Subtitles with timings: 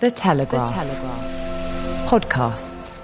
[0.00, 0.68] The Telegraph.
[0.68, 2.08] The Telegraph.
[2.08, 3.02] Podcasts.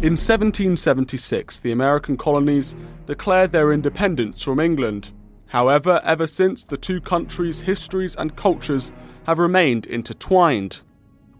[0.00, 2.74] In 1776, the American colonies
[3.06, 5.10] declared their independence from England.
[5.48, 8.92] However, ever since, the two countries' histories and cultures
[9.26, 10.80] have remained intertwined.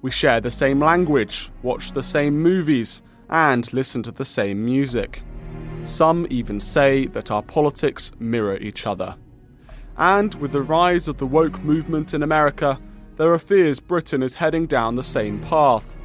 [0.02, 5.22] We share the same language, watch the same movies, and listen to the same music.
[5.84, 9.16] Some even say that our politics mirror each other.
[9.96, 12.78] And with the rise of the woke movement in America,
[13.16, 15.96] there are fears Britain is heading down the same path.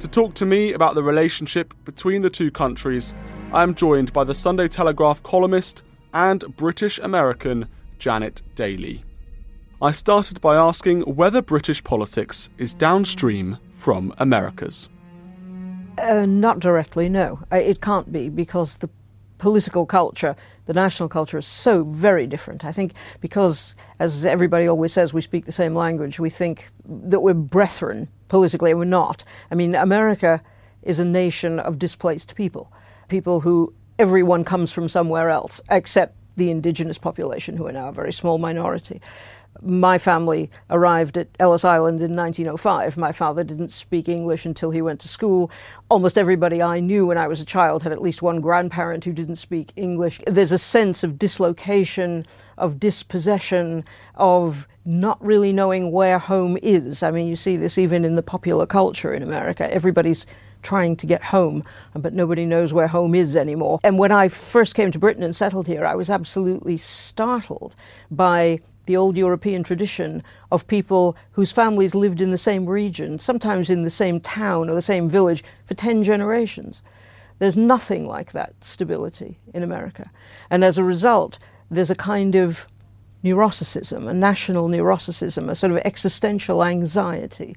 [0.00, 3.14] To talk to me about the relationship between the two countries,
[3.52, 5.82] I am joined by the Sunday Telegraph columnist
[6.12, 7.68] and British American
[7.98, 9.02] Janet Daley.
[9.82, 14.88] I started by asking whether British politics is downstream from America's.
[15.98, 17.40] Uh, not directly, no.
[17.50, 18.90] It can't be because the
[19.38, 22.64] political culture, the national culture, is so very different.
[22.64, 27.20] I think because, as everybody always says, we speak the same language, we think that
[27.20, 29.24] we're brethren politically, and we're not.
[29.50, 30.42] I mean, America
[30.82, 32.70] is a nation of displaced people,
[33.08, 37.92] people who everyone comes from somewhere else, except the indigenous population, who are now a
[37.92, 39.00] very small minority
[39.62, 42.96] my family arrived at Ellis Island in 1905.
[42.96, 45.50] My father didn't speak English until he went to school.
[45.88, 49.12] Almost everybody I knew when I was a child had at least one grandparent who
[49.12, 50.20] didn't speak English.
[50.26, 52.24] There's a sense of dislocation,
[52.58, 53.84] of dispossession,
[54.14, 57.02] of not really knowing where home is.
[57.02, 59.72] I mean, you see this even in the popular culture in America.
[59.72, 60.26] Everybody's
[60.62, 63.78] trying to get home, but nobody knows where home is anymore.
[63.84, 67.74] And when I first came to Britain and settled here, I was absolutely startled
[68.10, 73.70] by the old European tradition of people whose families lived in the same region, sometimes
[73.70, 76.82] in the same town or the same village, for 10 generations.
[77.38, 80.10] There's nothing like that stability in America.
[80.50, 81.38] And as a result,
[81.70, 82.66] there's a kind of
[83.24, 87.56] neuroticism, a national neuroticism, a sort of existential anxiety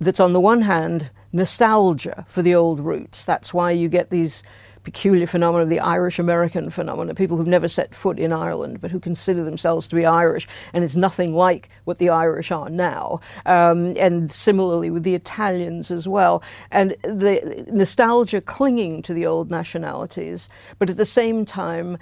[0.00, 3.24] that's on the one hand nostalgia for the old roots.
[3.24, 4.42] That's why you get these
[4.84, 8.90] peculiar phenomenon, of the Irish American phenomenon, people who've never set foot in Ireland but
[8.90, 13.20] who consider themselves to be Irish, and it's nothing like what the Irish are now.
[13.46, 16.42] Um, and similarly with the Italians as well.
[16.70, 20.48] And the nostalgia clinging to the old nationalities,
[20.78, 21.98] but at the same time,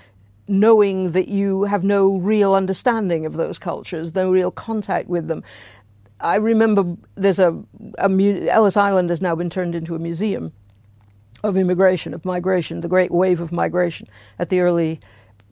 [0.47, 5.43] knowing that you have no real understanding of those cultures, no real contact with them.
[6.21, 7.57] I remember there's a,
[7.99, 10.53] a Ellis Island has now been turned into a museum
[11.43, 15.01] of immigration, of migration, the great wave of migration at the early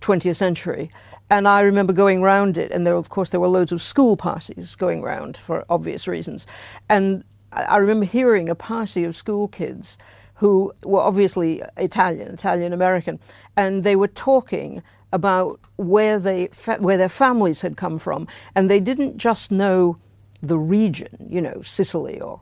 [0.00, 0.90] 20th century.
[1.28, 4.16] And I remember going round it, and there, of course, there were loads of school
[4.16, 6.46] parties going round for obvious reasons.
[6.88, 9.98] And I remember hearing a party of school kids
[10.36, 13.18] who were obviously Italian, Italian American,
[13.56, 14.82] and they were talking
[15.12, 19.96] about where they where their families had come from, and they didn't just know
[20.42, 22.40] the region, you know, Sicily or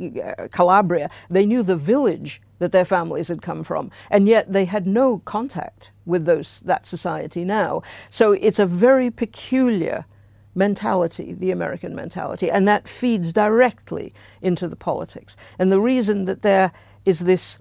[0.00, 1.10] uh, Calabria.
[1.28, 5.18] They knew the village that their families had come from, and yet they had no
[5.24, 7.82] contact with those that society now.
[8.10, 10.06] So it's a very peculiar
[10.54, 15.36] mentality, the American mentality, and that feeds directly into the politics.
[15.58, 16.72] And the reason that there
[17.04, 17.58] is this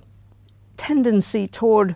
[0.77, 1.95] tendency toward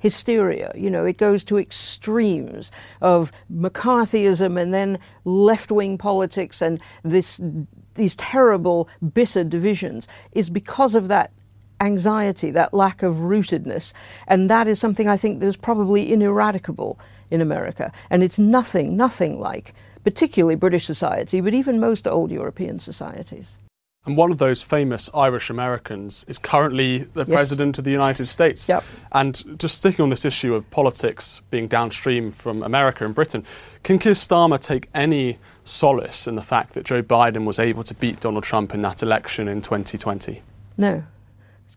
[0.00, 0.72] hysteria.
[0.74, 7.40] You know, it goes to extremes of McCarthyism and then left wing politics and this
[7.94, 11.32] these terrible, bitter divisions is because of that
[11.80, 13.92] anxiety, that lack of rootedness.
[14.26, 16.98] And that is something I think that's probably ineradicable
[17.30, 17.92] in America.
[18.10, 19.74] And it's nothing, nothing like,
[20.04, 23.58] particularly British society, but even most old European societies.
[24.06, 27.28] And one of those famous Irish Americans is currently the yes.
[27.28, 28.66] President of the United States.
[28.66, 28.82] Yep.
[29.12, 33.44] And just sticking on this issue of politics being downstream from America and Britain,
[33.82, 37.94] can Keir Starmer take any solace in the fact that Joe Biden was able to
[37.94, 40.40] beat Donald Trump in that election in 2020?
[40.78, 41.04] No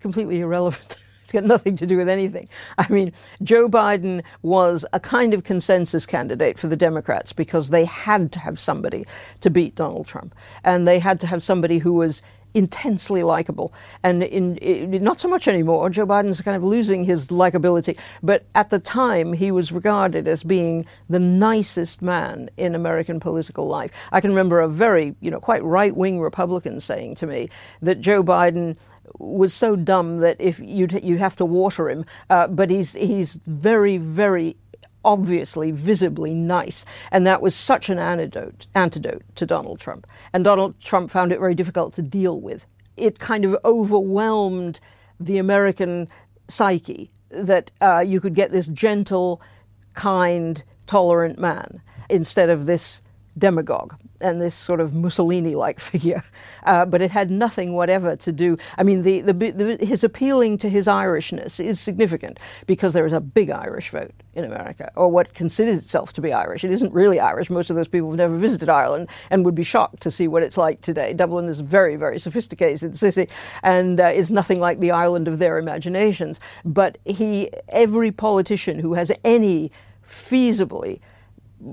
[0.03, 0.97] completely irrelevant.
[1.23, 2.49] It's got nothing to do with anything.
[2.77, 7.85] I mean, Joe Biden was a kind of consensus candidate for the Democrats because they
[7.85, 9.05] had to have somebody
[9.39, 10.35] to beat Donald Trump.
[10.65, 12.21] And they had to have somebody who was
[12.53, 13.73] intensely likable.
[14.03, 15.89] And in, in, not so much anymore.
[15.89, 17.97] Joe Biden's kind of losing his likability.
[18.21, 23.67] But at the time, he was regarded as being the nicest man in American political
[23.67, 23.91] life.
[24.11, 27.49] I can remember a very, you know, quite right wing Republican saying to me
[27.81, 28.75] that Joe Biden
[29.19, 33.39] was so dumb that if you you have to water him, uh, but he's he's
[33.45, 34.55] very very
[35.05, 36.85] obviously visibly nice.
[37.11, 40.07] And that was such an antidote antidote to Donald Trump.
[40.31, 42.65] And Donald Trump found it very difficult to deal with.
[42.95, 44.79] It kind of overwhelmed
[45.19, 46.07] the American
[46.47, 49.41] psyche that uh, you could get this gentle
[49.93, 53.01] kind, tolerant man instead of this
[53.37, 56.23] demagogue and this sort of Mussolini like figure.
[56.63, 58.57] Uh, but it had nothing whatever to do.
[58.77, 63.13] I mean, the, the, the, his appealing to his Irishness is significant because there is
[63.13, 66.63] a big Irish vote in America, or what considers itself to be Irish.
[66.63, 67.49] It isn't really Irish.
[67.49, 70.41] Most of those people have never visited Ireland and would be shocked to see what
[70.41, 71.13] it's like today.
[71.13, 73.27] Dublin is a very, very sophisticated city
[73.61, 76.39] and uh, is nothing like the Ireland of their imaginations.
[76.65, 79.71] But he, every politician who has any
[80.07, 80.99] feasibly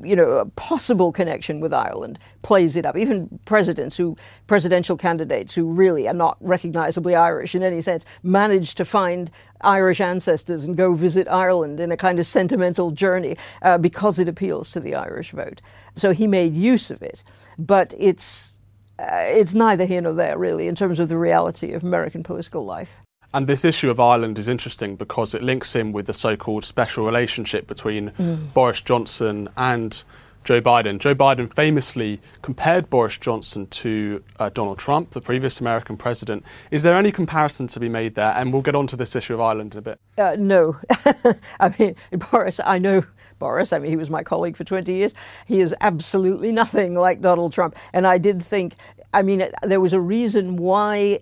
[0.03, 2.97] you know, a possible connection with Ireland plays it up.
[2.97, 4.17] Even presidents who,
[4.47, 9.31] presidential candidates who really are not recognizably Irish in any sense, manage to find
[9.63, 14.29] Irish ancestors and go visit Ireland in a kind of sentimental journey uh, because it
[14.29, 15.61] appeals to the Irish vote.
[15.95, 17.23] So he made use of it,
[17.59, 18.55] but it's
[18.99, 22.65] uh, it's neither here nor there really in terms of the reality of American political
[22.65, 22.91] life.
[23.33, 26.65] And this issue of Ireland is interesting because it links in with the so called
[26.65, 28.53] special relationship between mm.
[28.53, 30.03] Boris Johnson and
[30.43, 30.99] Joe Biden.
[30.99, 36.45] Joe Biden famously compared Boris Johnson to uh, Donald Trump, the previous American president.
[36.71, 38.33] Is there any comparison to be made there?
[38.37, 40.01] And we'll get on to this issue of Ireland in a bit.
[40.17, 40.79] Uh, no.
[41.61, 41.95] I mean,
[42.31, 43.05] Boris, I know
[43.39, 43.73] Boris.
[43.73, 45.15] I mean, he was my colleague for 20 years.
[45.47, 47.77] He is absolutely nothing like Donald Trump.
[47.93, 48.75] And I did think,
[49.13, 51.21] I mean, there was a reason why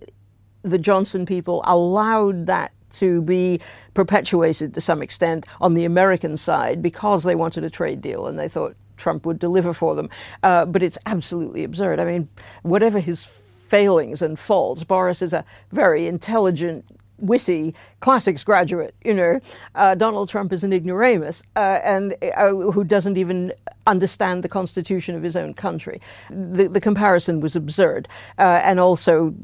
[0.62, 3.60] the Johnson people allowed that to be
[3.94, 8.38] perpetuated to some extent on the American side because they wanted a trade deal and
[8.38, 10.08] they thought Trump would deliver for them.
[10.43, 12.00] Uh, but it's absolutely absurd.
[12.00, 12.28] I mean,
[12.62, 13.26] whatever his
[13.69, 16.84] failings and faults, Boris is a very intelligent,
[17.19, 18.94] witty classics graduate.
[19.05, 19.41] You know,
[19.75, 23.53] uh, Donald Trump is an ignoramus uh, and uh, who doesn't even
[23.87, 26.00] understand the constitution of his own country.
[26.31, 29.35] The, the comparison was absurd, uh, and also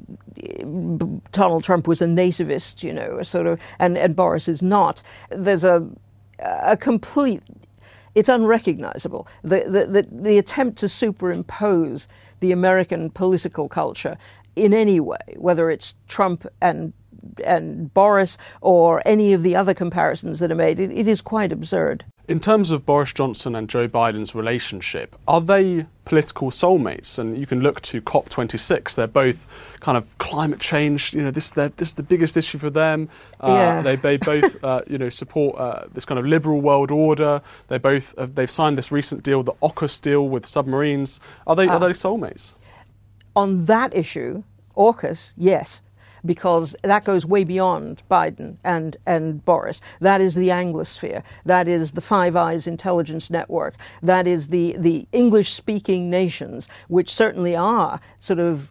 [1.32, 2.82] Donald Trump was a nativist.
[2.82, 5.02] You know, sort of, and, and Boris is not.
[5.30, 5.86] There's a
[6.40, 7.42] a complete
[8.14, 9.26] it's unrecognizable.
[9.42, 12.06] The, the, the, the, attempt to superimpose
[12.38, 14.16] the American political culture
[14.54, 16.92] in any way, whether it's Trump and
[17.44, 21.52] and Boris or any of the other comparisons that are made, it, it is quite
[21.52, 22.04] absurd.
[22.26, 27.18] In terms of Boris Johnson and Joe Biden's relationship, are they political soulmates?
[27.18, 28.94] And you can look to COP26.
[28.94, 31.12] They're both kind of climate change.
[31.12, 33.10] You know, this this is the biggest issue for them.
[33.40, 33.82] Uh, yeah.
[33.82, 37.42] They they both uh, you know support uh, this kind of liberal world order.
[37.68, 41.20] They both uh, they've signed this recent deal, the AUKUS deal with submarines.
[41.46, 41.78] Are they are ah.
[41.78, 42.54] they soulmates?
[43.36, 44.44] On that issue,
[44.76, 45.82] AUKUS, yes
[46.24, 49.80] because that goes way beyond Biden and, and Boris.
[50.00, 51.22] That is the Anglosphere.
[51.44, 53.74] That is the Five Eyes intelligence network.
[54.02, 58.70] That is the, the English speaking nations, which certainly are sort of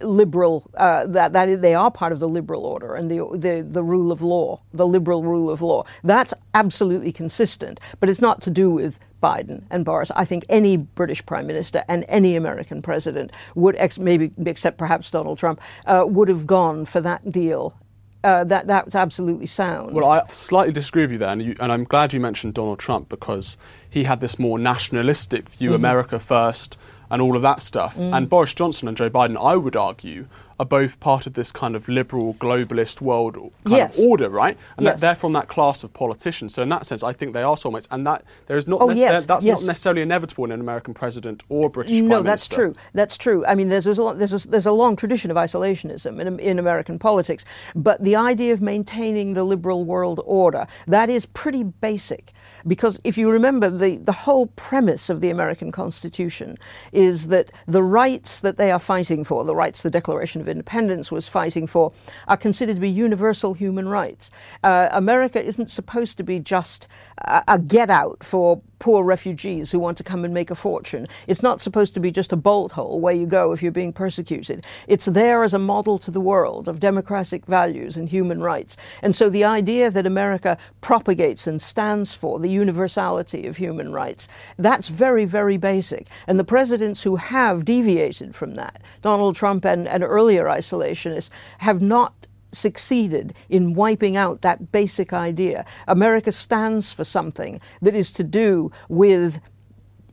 [0.00, 3.82] liberal uh, that that they are part of the liberal order and the, the the
[3.82, 5.84] rule of law, the liberal rule of law.
[6.04, 10.10] That's absolutely consistent, but it's not to do with Biden and Boris.
[10.16, 15.10] I think any British prime minister and any American president would, ex- maybe except perhaps
[15.10, 17.74] Donald Trump, uh, would have gone for that deal
[18.22, 19.94] uh, that that's absolutely sound.
[19.94, 22.78] Well, I slightly disagree with you there, and, you, and, I'm glad you mentioned Donald
[22.78, 23.56] Trump because
[23.88, 25.76] he had this more nationalistic view, mm-hmm.
[25.76, 26.76] America first,
[27.10, 27.96] and all of that stuff.
[27.96, 28.14] Mm.
[28.14, 30.26] And Boris Johnson and Joe Biden, I would argue,
[30.60, 33.98] are both part of this kind of liberal globalist world kind yes.
[33.98, 34.58] of order, right?
[34.76, 35.00] And yes.
[35.00, 36.52] they're from that class of politicians.
[36.52, 38.88] So in that sense, I think they are soulmates, and that there is not oh,
[38.88, 39.24] ne- yes.
[39.24, 42.74] that's not necessarily inevitable in an American president or British no, that's true.
[42.92, 43.44] That's true.
[43.46, 46.98] I mean, there's a, there's a, there's a long tradition of isolationism in, in American
[46.98, 52.32] politics, but the idea of maintaining the liberal world order that is pretty basic.
[52.66, 56.58] Because if you remember, the, the whole premise of the American Constitution
[56.92, 61.10] is that the rights that they are fighting for, the rights the Declaration of Independence
[61.10, 61.92] was fighting for,
[62.28, 64.30] are considered to be universal human rights.
[64.62, 66.86] Uh, America isn't supposed to be just
[67.18, 71.06] a, a get out for poor refugees who want to come and make a fortune.
[71.26, 73.92] It's not supposed to be just a bolt hole where you go if you're being
[73.92, 74.66] persecuted.
[74.88, 78.76] It's there as a model to the world of democratic values and human rights.
[79.02, 84.28] And so the idea that America propagates and stands for the universality of human rights,
[84.58, 86.06] that's very, very basic.
[86.26, 91.80] And the presidents who have deviated from that, Donald Trump and, and earlier isolationists, have
[91.80, 95.64] not succeeded in wiping out that basic idea.
[95.86, 99.40] America stands for something that is to do with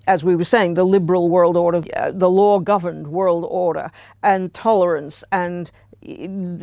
[0.07, 3.91] as we were saying, the liberal world order, uh, the law governed world order,
[4.23, 5.69] and tolerance and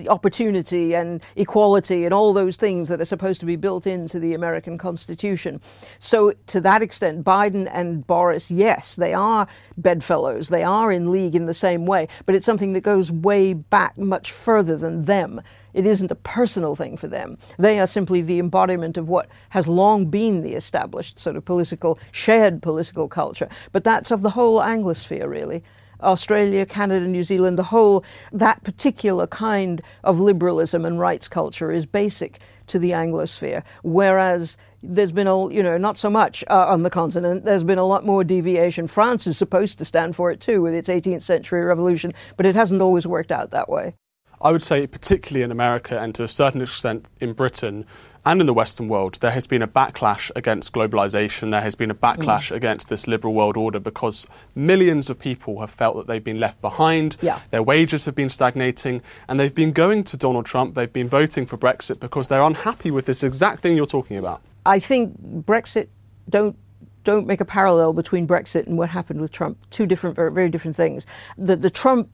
[0.08, 4.34] opportunity and equality and all those things that are supposed to be built into the
[4.34, 5.60] American Constitution.
[5.98, 9.46] So, to that extent, Biden and Boris, yes, they are
[9.76, 10.48] bedfellows.
[10.48, 13.98] They are in league in the same way, but it's something that goes way back
[13.98, 15.42] much further than them.
[15.74, 17.36] It isn't a personal thing for them.
[17.58, 21.98] They are simply the embodiment of what has long been the established sort of political,
[22.12, 23.48] shared political culture.
[23.72, 25.64] But that's of the whole Anglosphere, really.
[26.00, 31.86] Australia, Canada, New Zealand, the whole, that particular kind of liberalism and rights culture is
[31.86, 33.62] basic to the Anglosphere.
[33.82, 37.44] Whereas there's been a, you know, not so much uh, on the continent.
[37.44, 38.86] There's been a lot more deviation.
[38.86, 42.54] France is supposed to stand for it too with its 18th century revolution, but it
[42.54, 43.94] hasn't always worked out that way.
[44.40, 47.86] I would say, particularly in America and to a certain extent in Britain
[48.26, 51.50] and in the Western world, there has been a backlash against globalization.
[51.50, 52.56] There has been a backlash mm.
[52.56, 56.60] against this liberal world order because millions of people have felt that they've been left
[56.60, 57.16] behind.
[57.20, 57.40] Yeah.
[57.50, 60.74] Their wages have been stagnating, and they've been going to Donald Trump.
[60.74, 64.40] They've been voting for Brexit because they're unhappy with this exact thing you're talking about.
[64.66, 65.88] I think Brexit
[66.28, 66.56] don't
[67.04, 69.58] don't make a parallel between Brexit and what happened with Trump.
[69.70, 71.04] Two different, very, very different things.
[71.36, 72.08] The, the Trump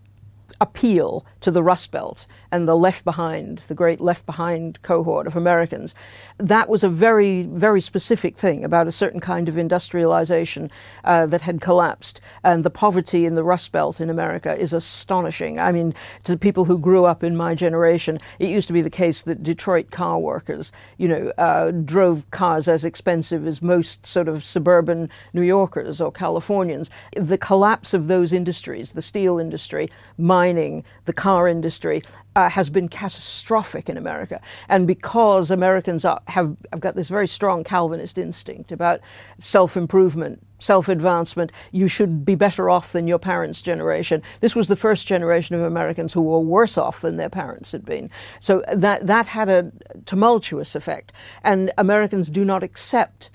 [0.60, 5.36] appeal to the Rust Belt and the left behind, the great left behind cohort of
[5.36, 5.94] Americans.
[6.38, 10.70] That was a very, very specific thing about a certain kind of industrialization
[11.04, 12.20] uh, that had collapsed.
[12.44, 15.58] And the poverty in the Rust Belt in America is astonishing.
[15.58, 18.90] I mean, to people who grew up in my generation, it used to be the
[18.90, 24.28] case that Detroit car workers, you know, uh, drove cars as expensive as most sort
[24.28, 26.90] of suburban New Yorkers or Californians.
[27.16, 29.88] The collapse of those industries, the steel industry,
[31.04, 32.02] the car industry,
[32.36, 34.40] uh, has been catastrophic in America.
[34.68, 39.00] And because Americans are, have, have got this very strong Calvinist instinct about
[39.38, 44.22] self improvement, self advancement, you should be better off than your parents' generation.
[44.40, 47.84] This was the first generation of Americans who were worse off than their parents had
[47.84, 48.10] been.
[48.38, 49.72] So that, that had a
[50.06, 51.12] tumultuous effect.
[51.42, 53.30] And Americans do not accept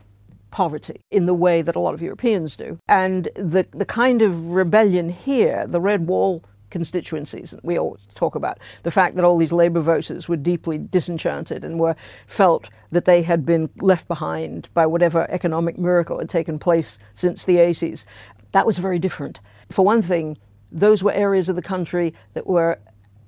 [0.55, 2.79] poverty in the way that a lot of Europeans do.
[2.87, 6.45] And the, the kind of rebellion here, the Red Wall
[6.75, 8.59] constituencies we all talk about.
[8.83, 11.95] The fact that all these labor voters were deeply disenchanted and were
[12.27, 17.45] felt that they had been left behind by whatever economic miracle had taken place since
[17.45, 18.03] the 80s
[18.51, 19.39] that was very different.
[19.71, 20.37] For one thing
[20.69, 22.77] those were areas of the country that were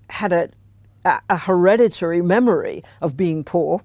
[0.10, 0.50] had a,
[1.06, 3.82] a hereditary memory of being poor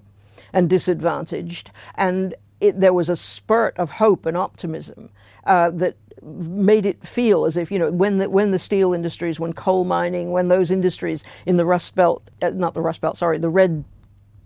[0.51, 5.09] and disadvantaged and it, there was a spurt of hope and optimism
[5.45, 9.39] uh, that made it feel as if you know when the when the steel industries,
[9.39, 13.17] when coal mining, when those industries in the Rust Belt, uh, not the Rust Belt,
[13.17, 13.83] sorry, the Red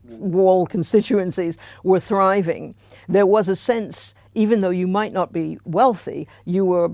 [0.03, 2.75] Wall constituencies were thriving,
[3.07, 6.91] there was a sense, even though you might not be wealthy, you were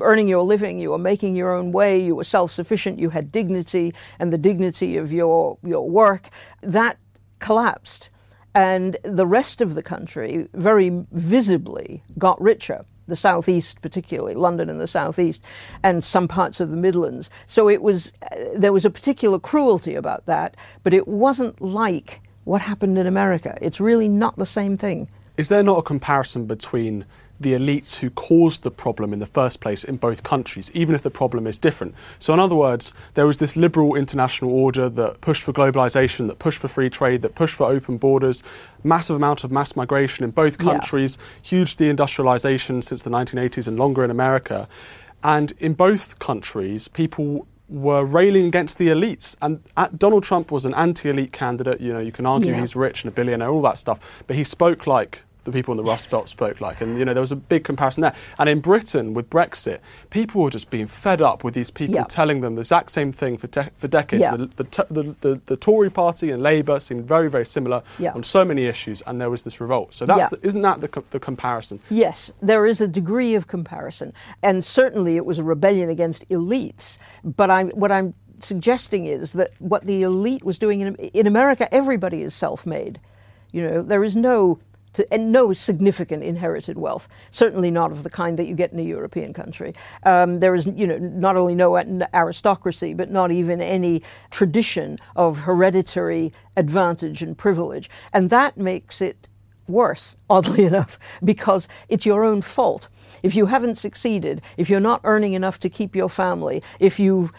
[0.00, 3.92] earning your living, you were making your own way, you were self-sufficient, you had dignity
[4.18, 6.28] and the dignity of your your work.
[6.62, 6.98] That
[7.38, 8.08] collapsed.
[8.52, 14.80] And the rest of the country very visibly got richer the southeast, particularly London and
[14.80, 15.42] the southeast,
[15.82, 17.28] and some parts of the Midlands.
[17.46, 22.20] So it was uh, there was a particular cruelty about that, but it wasn't like
[22.44, 23.58] what happened in America.
[23.60, 25.08] It's really not the same thing.
[25.36, 27.04] Is there not a comparison between
[27.40, 31.02] the elites who caused the problem in the first place in both countries, even if
[31.02, 31.94] the problem is different.
[32.18, 36.38] So, in other words, there was this liberal international order that pushed for globalization, that
[36.38, 38.42] pushed for free trade, that pushed for open borders,
[38.84, 41.48] massive amount of mass migration in both countries, yeah.
[41.48, 44.68] huge deindustrialization since the 1980s and longer in America.
[45.24, 49.36] And in both countries, people were railing against the elites.
[49.40, 49.60] And
[49.96, 51.80] Donald Trump was an anti elite candidate.
[51.80, 52.60] You know, you can argue yeah.
[52.60, 55.76] he's rich and a billionaire, all that stuff, but he spoke like the people in
[55.76, 56.80] the Rust Belt spoke like.
[56.80, 58.14] And, you know, there was a big comparison there.
[58.38, 59.80] And in Britain, with Brexit,
[60.10, 63.36] people were just being fed up with these people telling them the exact same thing
[63.36, 64.24] for, de- for decades.
[64.30, 67.82] The, the, the, the, the, Tory party and Labour seemed very, very similar
[68.14, 69.94] on so many issues, and there was this revolt.
[69.94, 71.80] So that's the, isn't that the, the comparison?
[71.90, 74.12] Yes, there is a degree of comparison.
[74.42, 76.98] And certainly it was a rebellion against elites.
[77.24, 81.72] But I'm, what I'm suggesting is that what the elite was doing in, in America,
[81.72, 83.00] everybody is self made.
[83.52, 84.60] You know, there is no
[84.94, 88.78] to, and no significant inherited wealth, certainly not of the kind that you get in
[88.78, 89.74] a European country.
[90.04, 95.38] Um, there is, you know, not only no aristocracy, but not even any tradition of
[95.38, 97.90] hereditary advantage and privilege.
[98.12, 99.28] And that makes it
[99.68, 102.88] worse, oddly enough, because it's your own fault.
[103.22, 107.32] If you haven't succeeded, if you're not earning enough to keep your family, if you've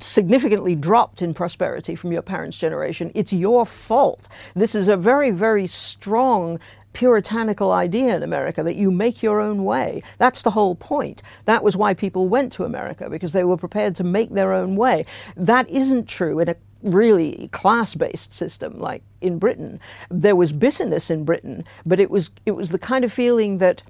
[0.00, 4.28] significantly dropped in prosperity from your parents' generation, it's your fault.
[4.54, 6.58] This is a very, very strong
[6.92, 10.02] puritanical idea in America that you make your own way.
[10.16, 11.20] That's the whole point.
[11.44, 14.76] That was why people went to America, because they were prepared to make their own
[14.76, 15.04] way.
[15.36, 19.78] That isn't true in a really class based system like in Britain.
[20.10, 23.82] There was business in Britain, but it was, it was the kind of feeling that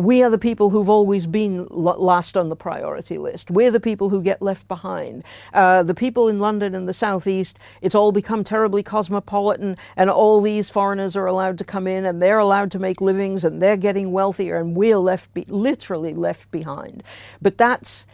[0.00, 3.50] we are the people who've always been last on the priority list.
[3.50, 5.24] We're the people who get left behind.
[5.52, 10.40] Uh, the people in London and the southeast, it's all become terribly cosmopolitan, and all
[10.40, 13.76] these foreigners are allowed to come in, and they're allowed to make livings, and they're
[13.76, 17.02] getting wealthier, and we're left, be- literally left behind.
[17.42, 18.06] But that's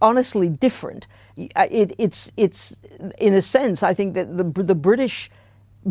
[0.00, 1.06] honestly different.
[1.36, 2.76] It, it's, it's,
[3.18, 5.30] in a sense, I think that the, the British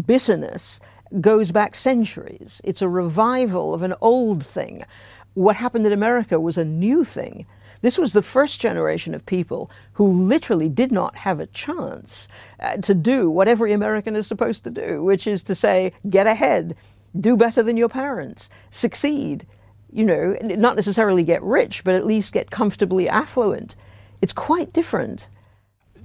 [0.08, 0.80] bitterness
[1.22, 2.62] goes back centuries.
[2.64, 4.86] It's a revival of an old thing.
[5.34, 7.46] What happened in America was a new thing.
[7.82, 12.28] This was the first generation of people who literally did not have a chance
[12.60, 16.26] uh, to do what every American is supposed to do, which is to say, get
[16.26, 16.78] ahead,
[17.20, 19.46] do better than your parents, succeed,
[19.92, 23.76] you know, not necessarily get rich, but at least get comfortably affluent.
[24.22, 25.28] It's quite different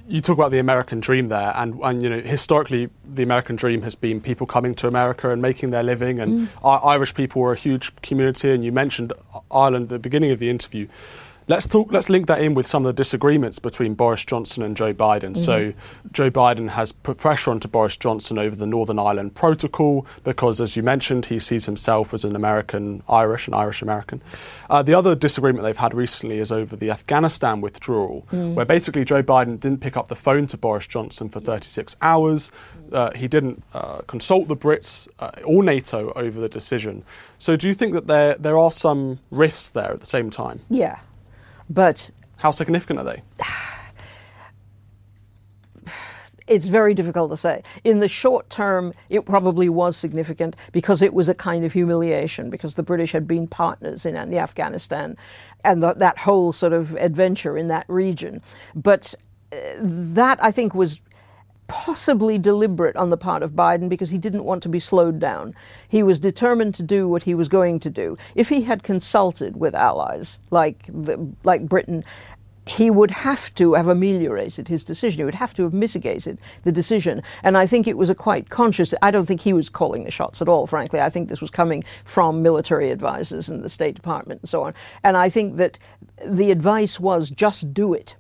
[0.09, 3.83] you talk about the American dream there, and, and you know historically the American dream
[3.83, 6.85] has been people coming to America and making their living, and mm.
[6.85, 8.51] Irish people were a huge community.
[8.51, 9.13] And you mentioned
[9.51, 10.89] Ireland at the beginning of the interview.
[11.49, 11.91] Let's talk.
[11.91, 15.33] Let's link that in with some of the disagreements between Boris Johnson and Joe Biden.
[15.33, 15.35] Mm-hmm.
[15.37, 15.73] So,
[16.13, 20.77] Joe Biden has put pressure onto Boris Johnson over the Northern Ireland Protocol because, as
[20.77, 24.21] you mentioned, he sees himself as an American Irish, and Irish American.
[24.69, 28.53] Uh, the other disagreement they've had recently is over the Afghanistan withdrawal, mm.
[28.53, 32.53] where basically Joe Biden didn't pick up the phone to Boris Johnson for 36 hours.
[32.93, 37.05] Uh, he didn't uh, consult the Brits uh, or NATO over the decision.
[37.39, 40.61] So, do you think that there there are some rifts there at the same time?
[40.69, 40.99] Yeah.
[41.69, 43.23] But how significant are they?
[46.47, 47.63] It's very difficult to say.
[47.85, 52.49] In the short term, it probably was significant because it was a kind of humiliation
[52.49, 55.15] because the British had been partners in the Afghanistan
[55.63, 58.41] and the, that whole sort of adventure in that region.
[58.75, 59.15] But
[59.53, 61.01] uh, that I think was
[61.69, 65.55] possibly deliberate on the part of Biden because he didn't want to be slowed down.
[65.89, 68.19] He was determined to do what he was going to do.
[68.35, 72.05] If he had consulted with allies like the, like Britain,
[72.67, 75.19] he would have to have ameliorated his decision.
[75.19, 77.23] He would have to have mitigated the decision.
[77.43, 80.11] And I think it was a quite conscious, I don't think he was calling the
[80.11, 81.01] shots at all, frankly.
[81.01, 84.75] I think this was coming from military advisors and the State Department and so on.
[85.03, 85.79] And I think that
[86.27, 88.17] the advice was just do it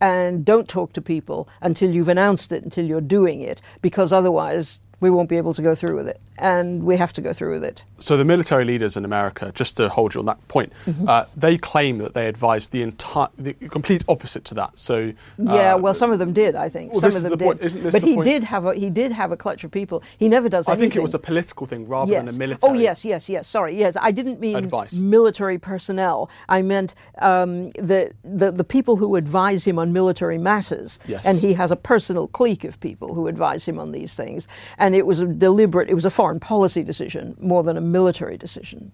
[0.00, 4.80] and don't talk to people until you've announced it, until you're doing it, because otherwise
[5.00, 6.20] we won't be able to go through with it.
[6.38, 7.84] And we have to go through with it.
[7.98, 11.08] So, the military leaders in America, just to hold you on that point, mm-hmm.
[11.08, 14.78] uh, they claim that they advised the entire, the complete opposite to that.
[14.78, 16.92] So, uh, yeah, well, some of them did, I think.
[16.92, 17.44] Well, some of them the did.
[17.44, 18.24] Point, isn't this but he point?
[18.24, 20.02] did have a he did have a clutch of people.
[20.18, 20.68] He never does.
[20.68, 22.24] I think it was a political thing rather yes.
[22.24, 22.70] than a military.
[22.70, 23.48] Oh yes, yes, yes.
[23.48, 23.96] Sorry, yes.
[24.00, 25.02] I didn't mean advice.
[25.02, 26.30] military personnel.
[26.48, 30.98] I meant um, the, the the people who advise him on military matters.
[31.06, 31.26] Yes.
[31.26, 34.46] And he has a personal clique of people who advise him on these things.
[34.76, 35.88] And it was a deliberate.
[35.88, 38.92] It was a foreign policy decision more than a military decision.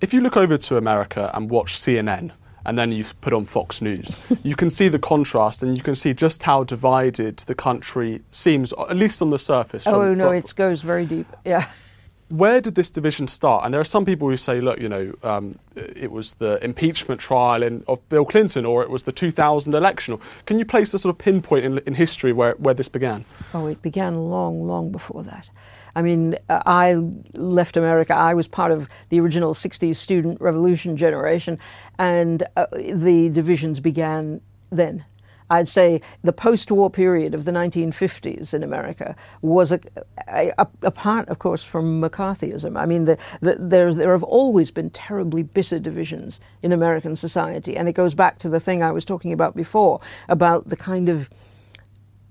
[0.00, 2.32] If you look over to America and watch CNN,
[2.64, 5.94] and then you put on Fox News, you can see the contrast and you can
[5.94, 9.84] see just how divided the country seems, at least on the surface.
[9.84, 11.26] From, oh, no, from, it goes very deep.
[11.44, 11.68] Yeah.
[12.28, 13.66] Where did this division start?
[13.66, 17.20] And there are some people who say, look, you know, um, it was the impeachment
[17.20, 20.18] trial in, of Bill Clinton or it was the 2000 election.
[20.46, 23.26] Can you place a sort of pinpoint in, in history where, where this began?
[23.52, 25.50] Oh, it began long, long before that.
[25.94, 26.94] I mean, uh, I
[27.34, 28.14] left America.
[28.14, 31.58] I was part of the original 60s student revolution generation,
[31.98, 35.04] and uh, the divisions began then.
[35.52, 39.80] I'd say the post war period of the 1950s in America was a,
[40.26, 42.80] a, a part, of course, from McCarthyism.
[42.80, 47.76] I mean, the, the, there, there have always been terribly bitter divisions in American society,
[47.76, 51.10] and it goes back to the thing I was talking about before about the kind
[51.10, 51.28] of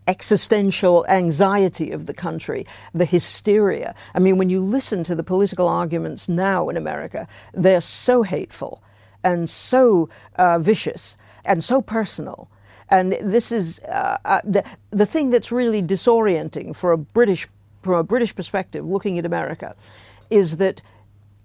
[0.07, 3.93] existential anxiety of the country, the hysteria.
[4.13, 8.81] I mean, when you listen to the political arguments now in America, they're so hateful
[9.23, 12.49] and so uh, vicious and so personal.
[12.89, 17.47] And this is uh, uh, the, the thing that's really disorienting for a British,
[17.81, 19.75] from a British perspective, looking at America,
[20.29, 20.81] is that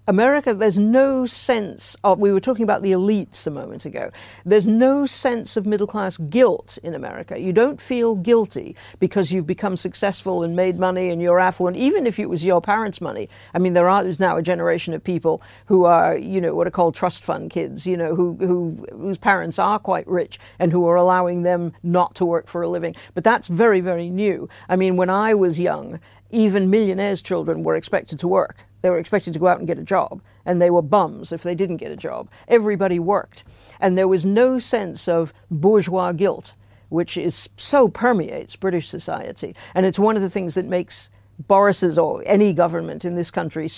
[0.09, 4.09] America, there's no sense of, we were talking about the elites a moment ago,
[4.45, 7.37] there's no sense of middle class guilt in America.
[7.37, 12.07] You don't feel guilty because you've become successful and made money and you're affluent, even
[12.07, 13.27] if it was your parents' money.
[13.53, 16.67] I mean, there are, there's now a generation of people who are, you know, what
[16.67, 20.71] are called trust fund kids, you know, who, who, whose parents are quite rich and
[20.71, 22.95] who are allowing them not to work for a living.
[23.13, 24.47] But that's very, very new.
[24.69, 25.99] I mean, when I was young,
[26.31, 29.77] even millionaires' children were expected to work They were expected to go out and get
[29.77, 32.29] a job, and they were bums if they didn't get a job.
[32.47, 33.43] Everybody worked.
[33.81, 36.53] And there was no sense of bourgeois guilt,
[36.87, 39.57] which is so permeates British society.
[39.75, 41.09] And it's one of the things that makes
[41.49, 43.69] Boris's or any government in this country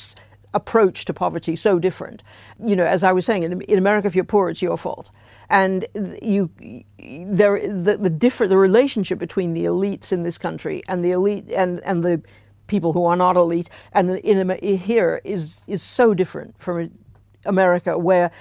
[0.53, 2.21] approach to poverty so different.
[2.63, 5.09] You know, as I was saying, in, in America, if you're poor, it's your fault.
[5.49, 5.87] And
[6.21, 6.51] you,
[6.99, 11.49] there, the, the different, the relationship between the elites in this country and the elite
[11.49, 12.21] and, and the
[12.69, 16.91] people who are not elite and in here is is so different from
[17.45, 18.31] America, where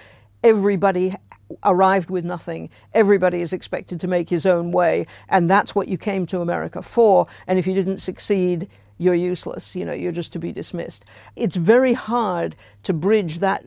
[0.45, 1.15] everybody
[1.65, 2.71] arrived with nothing.
[2.95, 6.83] Everybody is expected to make his own way, and that's what you came to America
[6.83, 7.27] for.
[7.47, 9.75] And if you didn't succeed, you're useless.
[9.75, 11.05] You know, you're just to be dismissed.
[11.37, 13.65] It's very hard to bridge that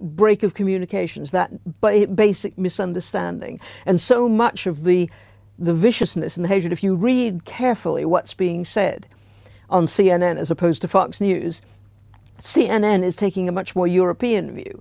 [0.00, 5.10] break of communications, that ba- basic misunderstanding, and so much of the
[5.60, 6.72] the viciousness and the hatred.
[6.72, 9.08] If you read carefully what's being said
[9.70, 11.62] on CNN as opposed to Fox News,
[12.40, 14.80] CNN is taking a much more European view.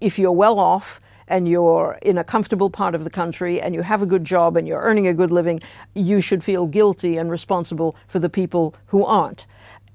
[0.00, 3.82] If you're well off and you're in a comfortable part of the country and you
[3.82, 5.60] have a good job and you're earning a good living,
[5.94, 9.46] you should feel guilty and responsible for the people who aren't.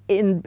[0.07, 0.45] In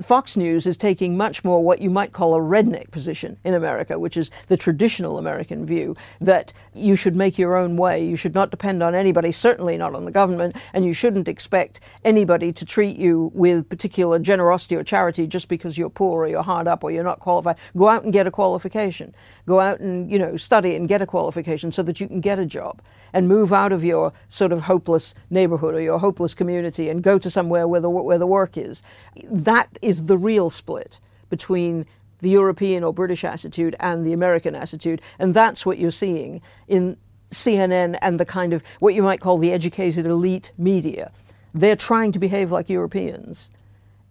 [0.00, 3.98] Fox News is taking much more what you might call a redneck position in America,
[3.98, 8.02] which is the traditional American view that you should make your own way.
[8.02, 11.80] You should not depend on anybody, certainly not on the government, and you shouldn't expect
[12.04, 16.42] anybody to treat you with particular generosity or charity just because you're poor or you're
[16.42, 17.56] hard up or you're not qualified.
[17.76, 19.14] Go out and get a qualification.
[19.46, 22.38] Go out and, you know, study and get a qualification so that you can get
[22.38, 22.80] a job
[23.12, 27.18] and move out of your sort of hopeless neighborhood or your hopeless community and go
[27.18, 28.82] to somewhere where the, where the work is.
[29.24, 30.98] That is the real split
[31.30, 31.86] between
[32.20, 35.02] the European or British attitude and the American attitude.
[35.18, 36.96] And that's what you're seeing in
[37.32, 41.10] CNN and the kind of what you might call the educated elite media.
[41.54, 43.50] They're trying to behave like Europeans.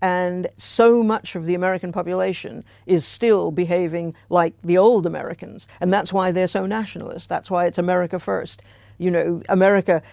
[0.01, 5.67] And so much of the American population is still behaving like the old Americans.
[5.79, 7.29] And that's why they're so nationalist.
[7.29, 8.63] That's why it's America first.
[9.01, 10.03] You know, America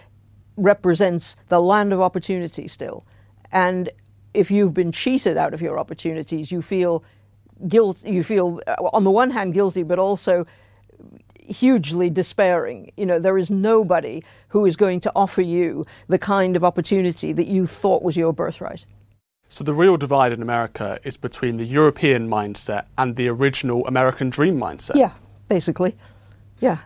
[0.57, 3.05] represents the land of opportunity still.
[3.51, 3.91] And
[4.33, 7.03] if you've been cheated out of your opportunities, you feel
[7.67, 8.03] guilt.
[8.03, 10.45] You feel, uh, on the one hand, guilty, but also
[11.37, 12.91] hugely despairing.
[12.97, 17.33] You know, there is nobody who is going to offer you the kind of opportunity
[17.33, 18.85] that you thought was your birthright.
[19.47, 24.29] So the real divide in America is between the European mindset and the original American
[24.29, 24.95] dream mindset.
[24.95, 25.13] Yeah,
[25.47, 25.95] basically.
[26.59, 26.77] Yeah.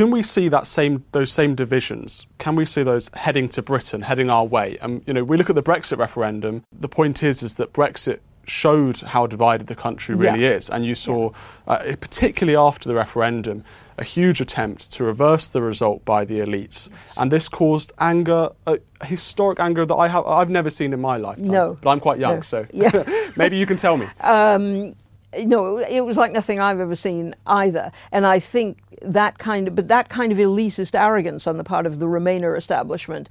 [0.00, 2.26] Can we see that same those same divisions?
[2.38, 4.78] Can we see those heading to Britain, heading our way?
[4.80, 6.64] And you know, we look at the Brexit referendum.
[6.72, 10.52] The point is, is that Brexit showed how divided the country really yeah.
[10.52, 11.32] is, and you saw,
[11.66, 11.74] yeah.
[11.74, 13.62] uh, particularly after the referendum,
[13.98, 18.78] a huge attempt to reverse the result by the elites, and this caused anger, a
[19.04, 21.52] historic anger that I have I've never seen in my lifetime.
[21.52, 22.40] No, but I'm quite young, no.
[22.40, 23.30] so yeah.
[23.36, 24.06] maybe you can tell me.
[24.22, 24.94] Um,
[25.38, 27.92] no, it was like nothing I've ever seen either.
[28.12, 31.86] And I think that kind of, but that kind of elitist arrogance on the part
[31.86, 33.28] of the Remainer establishment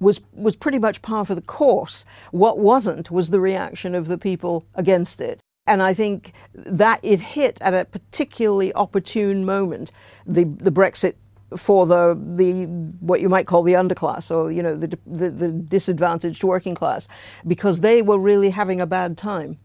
[0.00, 2.04] was was pretty much par for the course.
[2.30, 5.40] What wasn't was the reaction of the people against it.
[5.66, 9.90] And I think that it hit at a particularly opportune moment,
[10.26, 11.14] the the Brexit
[11.56, 12.64] for the the
[13.00, 17.08] what you might call the underclass or you know the, the the disadvantaged working class
[17.46, 19.58] because they were really having a bad time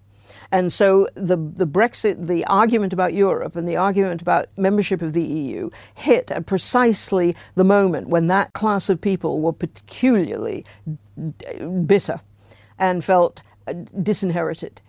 [0.53, 5.13] and so the, the Brexit, the argument about Europe and the argument about membership of
[5.13, 10.63] the EU hit at precisely the moment when that class of people were peculiarly
[11.87, 12.21] bitter
[12.77, 14.79] and felt uh, disinherited.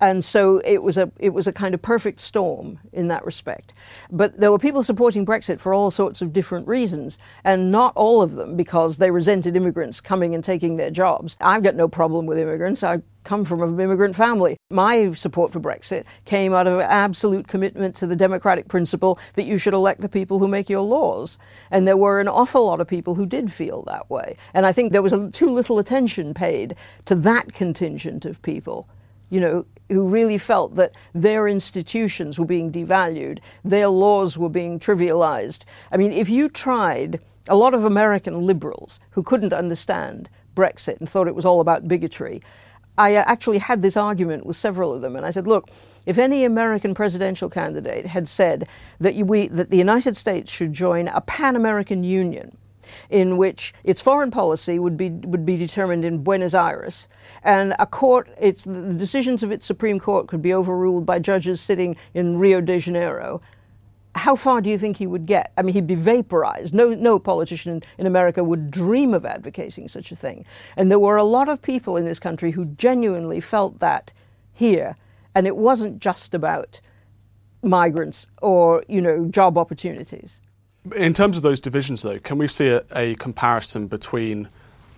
[0.00, 3.72] And so it was a it was a kind of perfect storm in that respect.
[4.10, 8.20] But there were people supporting Brexit for all sorts of different reasons, and not all
[8.20, 11.36] of them because they resented immigrants coming and taking their jobs.
[11.40, 12.82] I've got no problem with immigrants.
[12.82, 14.56] I come from an immigrant family.
[14.70, 19.46] My support for Brexit came out of an absolute commitment to the democratic principle that
[19.46, 21.38] you should elect the people who make your laws.
[21.70, 24.36] And there were an awful lot of people who did feel that way.
[24.52, 26.76] And I think there was too little attention paid
[27.06, 28.86] to that contingent of people.
[29.34, 34.78] You know, who really felt that their institutions were being devalued, their laws were being
[34.78, 35.60] trivialized.
[35.90, 41.08] I mean, if you tried, a lot of American liberals who couldn't understand Brexit and
[41.08, 42.42] thought it was all about bigotry,
[42.96, 45.68] I uh, actually had this argument with several of them, and I said, look,
[46.06, 48.68] if any American presidential candidate had said
[49.00, 52.56] that, we, that the United States should join a Pan American Union,
[53.10, 57.08] in which its foreign policy would be would be determined in Buenos Aires,
[57.42, 61.60] and a court, its the decisions of its Supreme Court could be overruled by judges
[61.60, 63.40] sitting in Rio de Janeiro.
[64.16, 65.52] How far do you think he would get?
[65.56, 66.72] I mean, he'd be vaporized.
[66.72, 70.44] No, no politician in in America would dream of advocating such a thing.
[70.76, 74.12] And there were a lot of people in this country who genuinely felt that
[74.52, 74.96] here
[75.34, 76.80] And it wasn't just about
[77.62, 80.40] migrants or, you know, job opportunities.
[80.94, 84.48] In terms of those divisions, though, can we see a, a comparison between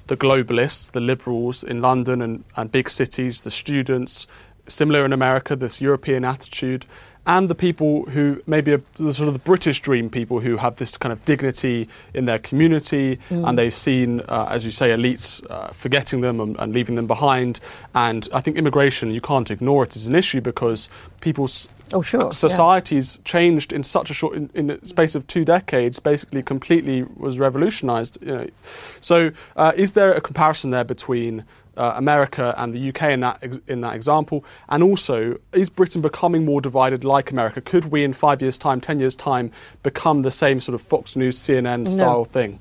[0.09, 4.27] the globalists, the liberals in London and, and big cities, the students,
[4.68, 6.87] similar in America, this European attitude,
[7.27, 10.77] and the people who maybe are the sort of the British dream people who have
[10.77, 13.49] this kind of dignity in their community mm.
[13.49, 17.09] and they've seen, uh, as you say, elites uh, forgetting them and, and, leaving them
[17.09, 17.59] behind.
[17.96, 20.88] And I think immigration, you can't ignore it as an issue because
[21.20, 22.33] people's Oh, sure.
[22.33, 23.22] Societies yeah.
[23.25, 27.38] changed in such a short, in, in the space of two decades, basically completely was
[27.38, 28.18] revolutionized.
[28.20, 28.46] You know.
[28.62, 31.44] So, uh, is there a comparison there between
[31.77, 34.44] uh, America and the UK in that in that example?
[34.68, 37.61] And also, is Britain becoming more divided like America?
[37.61, 39.53] Could we, in five years' time, ten years' time,
[39.85, 42.25] become the same sort of Fox News, CNN style no.
[42.25, 42.59] thing?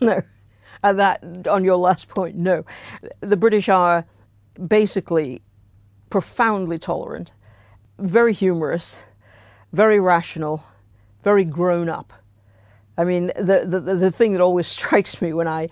[0.00, 0.22] no,
[0.82, 2.64] and that on your last point, no.
[3.20, 4.06] The British are
[4.66, 5.42] basically
[6.08, 7.32] profoundly tolerant
[7.98, 9.00] very humorous,
[9.72, 10.64] very rational,
[11.24, 12.12] very grown up.
[12.96, 15.68] I mean, the, the, the thing that always strikes me when I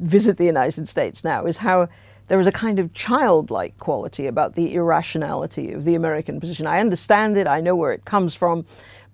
[0.00, 1.88] visit the United States now is how
[2.28, 6.66] there is a kind of childlike quality about the irrationality of the American position.
[6.66, 8.66] I understand it, I know where it comes from,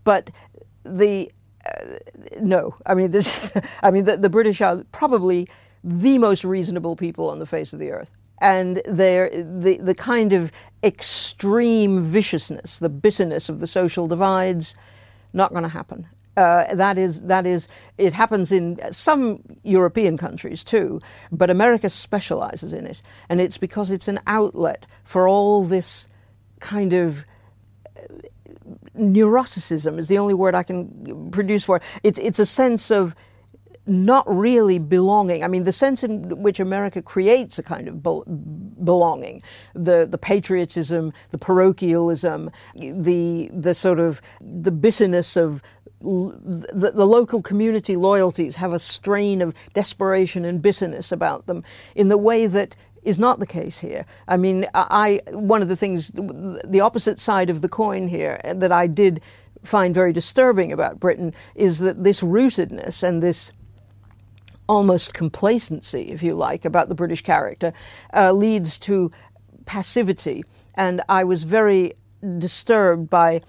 [0.02, 0.30] but
[0.84, 1.30] the
[1.64, 1.96] uh,
[2.40, 3.50] no, I mean this.
[3.82, 5.48] I mean the, the British are probably
[5.82, 10.52] the most reasonable people on the face of the earth and the, the kind of
[10.82, 14.74] extreme viciousness, the bitterness of the social divides,
[15.32, 16.06] not going to happen.
[16.36, 20.98] Uh, that is that is it happens in some European countries too,
[21.30, 26.08] but America specializes in it, and it's because it's an outlet for all this
[26.58, 27.24] kind of
[27.96, 28.00] uh,
[28.98, 31.82] neuroticism is the only word I can produce for it.
[32.02, 33.14] It's it's a sense of
[33.86, 35.44] not really belonging.
[35.44, 39.42] I mean, the sense in which America creates a kind of belonging,
[39.74, 45.62] the the patriotism, the parochialism, the the sort of the bitterness of
[46.00, 52.08] the, the, local community loyalties have a strain of desperation and bitterness about them in
[52.08, 54.04] the way that is not the case here.
[54.28, 58.72] I mean, I one of the things, the opposite side of the coin here that
[58.72, 59.20] I did
[59.62, 63.50] find very disturbing about Britain is that this rootedness and this
[64.68, 67.72] almost complacency, if you like, about the British character
[68.14, 69.10] uh, leads to
[69.66, 70.44] passivity.
[70.74, 71.94] And I was very
[72.38, 73.42] disturbed by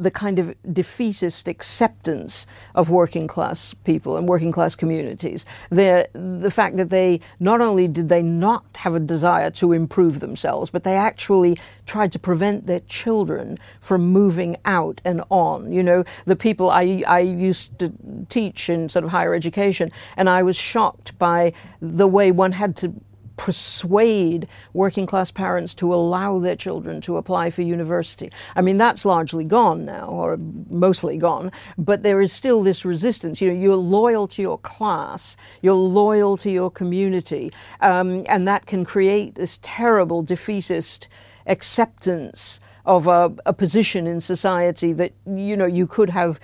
[0.00, 5.44] the kind of defeatist acceptance of working class people and working class communities.
[5.70, 10.20] The, the fact that they not only did they not have a desire to improve
[10.20, 15.70] themselves, but they actually tried to prevent their children from moving out and on.
[15.70, 17.92] You know, the people I, I used to
[18.28, 22.76] teach in sort of higher education, and I was shocked by the way one had
[22.76, 22.94] to
[23.40, 28.30] persuade working class parents to allow their children to apply for university.
[28.54, 30.36] I mean, that's largely gone now, or
[30.68, 33.40] mostly gone, but there is still this resistance.
[33.40, 37.50] You know, you're loyal to your class, you're loyal to your community,
[37.80, 41.08] um, and that can create this terrible defeatist
[41.46, 46.38] acceptance of a, a position in society that, you know, you could have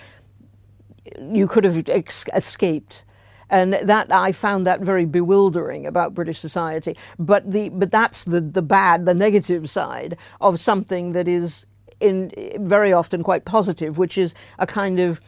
[1.20, 3.04] you could have ex- escaped
[3.50, 6.96] and that I found that very bewildering about British society.
[7.18, 11.66] But the but that's the the bad, the negative side of something that is
[12.00, 15.20] in very often quite positive, which is a kind of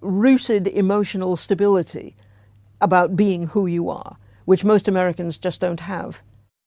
[0.00, 2.14] rooted emotional stability
[2.80, 6.20] about being who you are, which most Americans just don't have.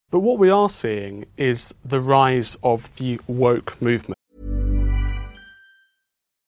[0.09, 4.17] But what we are seeing is the rise of the woke movement.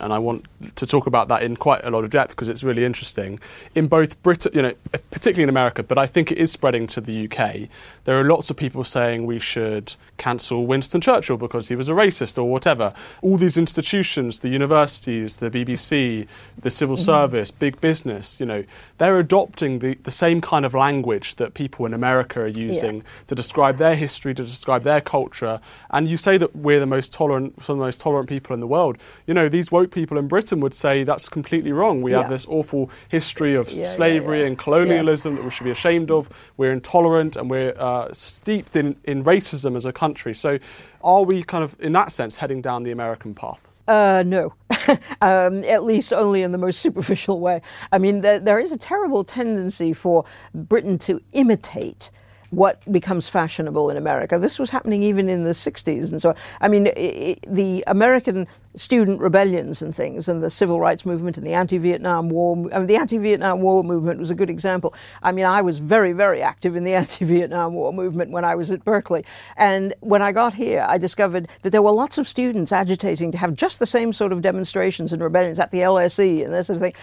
[0.00, 2.64] And I want to talk about that in quite a lot of depth because it's
[2.64, 3.38] really interesting.
[3.74, 4.74] In both Britain, you know,
[5.10, 7.68] particularly in America, but I think it is spreading to the UK.
[8.04, 11.92] There are lots of people saying we should cancel Winston Churchill because he was a
[11.92, 12.94] racist or whatever.
[13.20, 16.26] All these institutions, the universities, the BBC,
[16.58, 17.04] the civil mm-hmm.
[17.04, 18.64] service, big business, you know,
[18.98, 23.02] they're adopting the, the same kind of language that people in America are using yeah.
[23.26, 25.60] to describe their history, to describe their culture.
[25.90, 28.60] And you say that we're the most tolerant, some of the most tolerant people in
[28.60, 28.98] the world.
[29.26, 32.02] You know, these woke people in Britain would say that's completely wrong.
[32.02, 32.22] We yeah.
[32.22, 36.28] have this awful history of yeah, slavery and colonialism that we should be ashamed of.
[36.56, 40.34] We're intolerant and we're uh, steeped in, in racism as a country.
[40.34, 40.58] So,
[41.02, 43.60] are we kind of, in that sense, heading down the American path?
[43.88, 44.54] Uh, no,
[45.20, 47.60] um, at least only in the most superficial way.
[47.90, 52.10] I mean, there, there is a terrible tendency for Britain to imitate
[52.52, 54.38] what becomes fashionable in America.
[54.38, 59.20] This was happening even in the 60s and so I mean, it, the American student
[59.20, 62.96] rebellions and things and the civil rights movement and the anti-Vietnam War, I mean, the
[62.96, 64.94] anti-Vietnam War movement was a good example.
[65.22, 68.70] I mean, I was very, very active in the anti-Vietnam War movement when I was
[68.70, 69.24] at Berkeley.
[69.56, 73.38] And when I got here, I discovered that there were lots of students agitating to
[73.38, 76.76] have just the same sort of demonstrations and rebellions at the LSE and that sort
[76.76, 76.94] of thing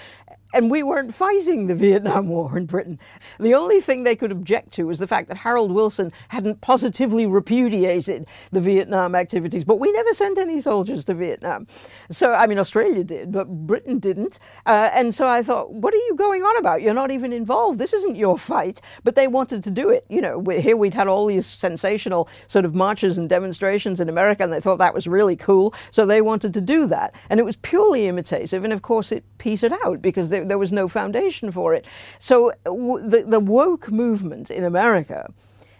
[0.53, 2.99] and we weren't fighting the Vietnam War in Britain.
[3.39, 7.25] The only thing they could object to was the fact that Harold Wilson hadn't positively
[7.25, 11.67] repudiated the Vietnam activities, but we never sent any soldiers to Vietnam.
[12.11, 14.39] So, I mean, Australia did, but Britain didn't.
[14.65, 16.81] Uh, and so I thought, what are you going on about?
[16.81, 17.79] You're not even involved.
[17.79, 18.81] This isn't your fight.
[19.03, 20.05] But they wanted to do it.
[20.09, 24.43] You know, here we'd had all these sensational sort of marches and demonstrations in America,
[24.43, 25.73] and they thought that was really cool.
[25.91, 27.13] So they wanted to do that.
[27.29, 28.63] And it was purely imitative.
[28.63, 31.85] And of course, it petered out because they there, there was no foundation for it.
[32.19, 35.31] So w- the, the woke movement in America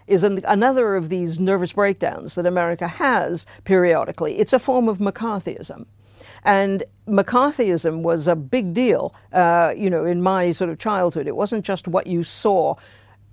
[0.06, 4.38] is an, another of these nervous breakdowns that America has periodically.
[4.38, 5.86] It's a form of McCarthyism.
[6.44, 11.26] And McCarthyism was a big deal, uh, you know, in my sort of childhood.
[11.26, 12.76] It wasn't just what you saw,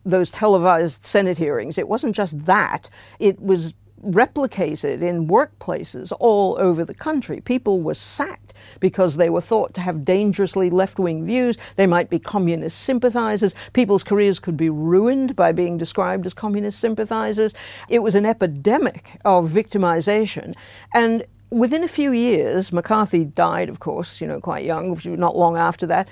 [0.06, 1.78] those televised Senate hearings.
[1.78, 2.90] It wasn't just that.
[3.20, 3.74] It was
[4.12, 7.42] replicated in workplaces all over the country.
[7.42, 11.58] People were sacked because they were thought to have dangerously left wing views.
[11.76, 13.54] They might be communist sympathizers.
[13.74, 17.54] People's careers could be ruined by being described as communist sympathizers.
[17.90, 20.56] It was an epidemic of victimization.
[20.94, 25.58] And within a few years, McCarthy died, of course, you know, quite young, not long
[25.58, 26.08] after that.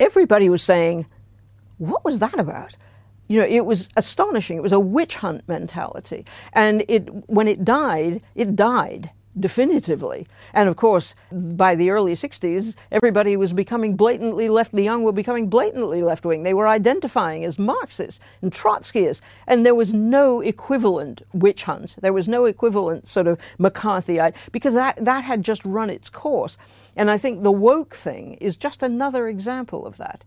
[0.00, 1.06] Everybody was saying,
[1.78, 2.76] What was that about?
[3.32, 4.58] You know, it was astonishing.
[4.58, 6.26] It was a witch hunt mentality.
[6.52, 10.26] And it, when it died, it died definitively.
[10.52, 15.12] And of course, by the early 60s, everybody was becoming blatantly left, the young were
[15.12, 16.42] becoming blatantly left wing.
[16.42, 19.22] They were identifying as Marxists and Trotskyists.
[19.46, 21.96] And there was no equivalent witch hunt.
[22.02, 26.58] There was no equivalent sort of McCarthyite, because that, that had just run its course.
[26.94, 30.22] And I think the woke thing is just another example of that.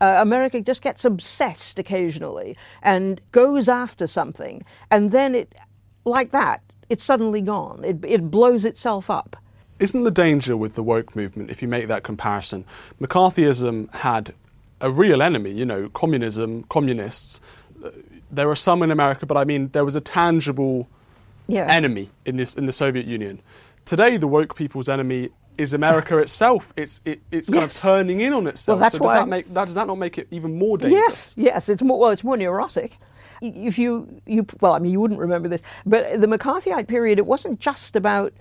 [0.00, 5.54] Uh, America just gets obsessed occasionally and goes after something, and then it,
[6.04, 7.82] like that, it's suddenly gone.
[7.84, 9.36] It, it blows itself up.
[9.78, 12.64] Isn't the danger with the woke movement, if you make that comparison?
[13.00, 14.32] McCarthyism had
[14.80, 17.40] a real enemy, you know, communism, communists.
[18.30, 20.88] There are some in America, but I mean, there was a tangible
[21.46, 21.66] yeah.
[21.70, 23.40] enemy in, this, in the Soviet Union.
[23.84, 26.72] Today, the woke people's enemy is America itself.
[26.76, 27.76] It's it, it's kind yes.
[27.76, 28.76] of turning in on itself.
[28.76, 30.78] Well, that's so does why that make that does that not make it even more
[30.78, 31.04] dangerous?
[31.04, 31.68] Yes, yes.
[31.68, 32.98] It's more well, it's more neurotic.
[33.42, 37.26] If you you well, I mean, you wouldn't remember this, but the McCarthyite period, it
[37.26, 38.32] wasn't just about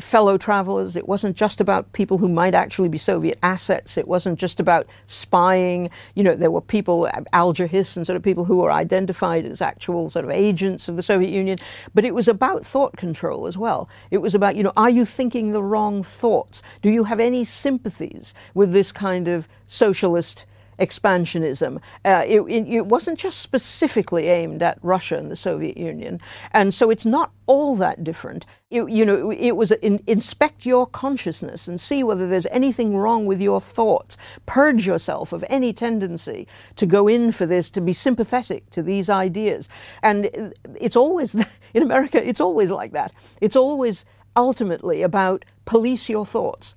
[0.00, 0.96] fellow travelers.
[0.96, 3.96] It wasn't just about people who might actually be Soviet assets.
[3.96, 5.90] It wasn't just about spying.
[6.14, 10.10] You know, there were people, Alger-Hiss and sort of people who were identified as actual
[10.10, 11.58] sort of agents of the Soviet Union.
[11.94, 13.88] But it was about thought control as well.
[14.10, 16.62] It was about, you know, are you thinking the wrong thoughts?
[16.80, 20.44] Do you have any sympathies with this kind of socialist
[20.78, 21.80] expansionism.
[22.04, 26.20] Uh, it, it, wasn't just specifically aimed at Russia and the Soviet Union,
[26.52, 28.46] and so it's not all that different.
[28.70, 33.26] It, you know, it was in, inspect your consciousness and see whether there's anything wrong
[33.26, 34.16] with your thoughts.
[34.46, 39.10] Purge yourself of any tendency to go in for this, to be sympathetic to these
[39.10, 39.68] ideas.
[40.02, 41.34] And it's always
[41.74, 42.26] in America.
[42.26, 43.12] It's always like that.
[43.40, 44.04] It's always
[44.36, 46.74] ultimately about police your thoughts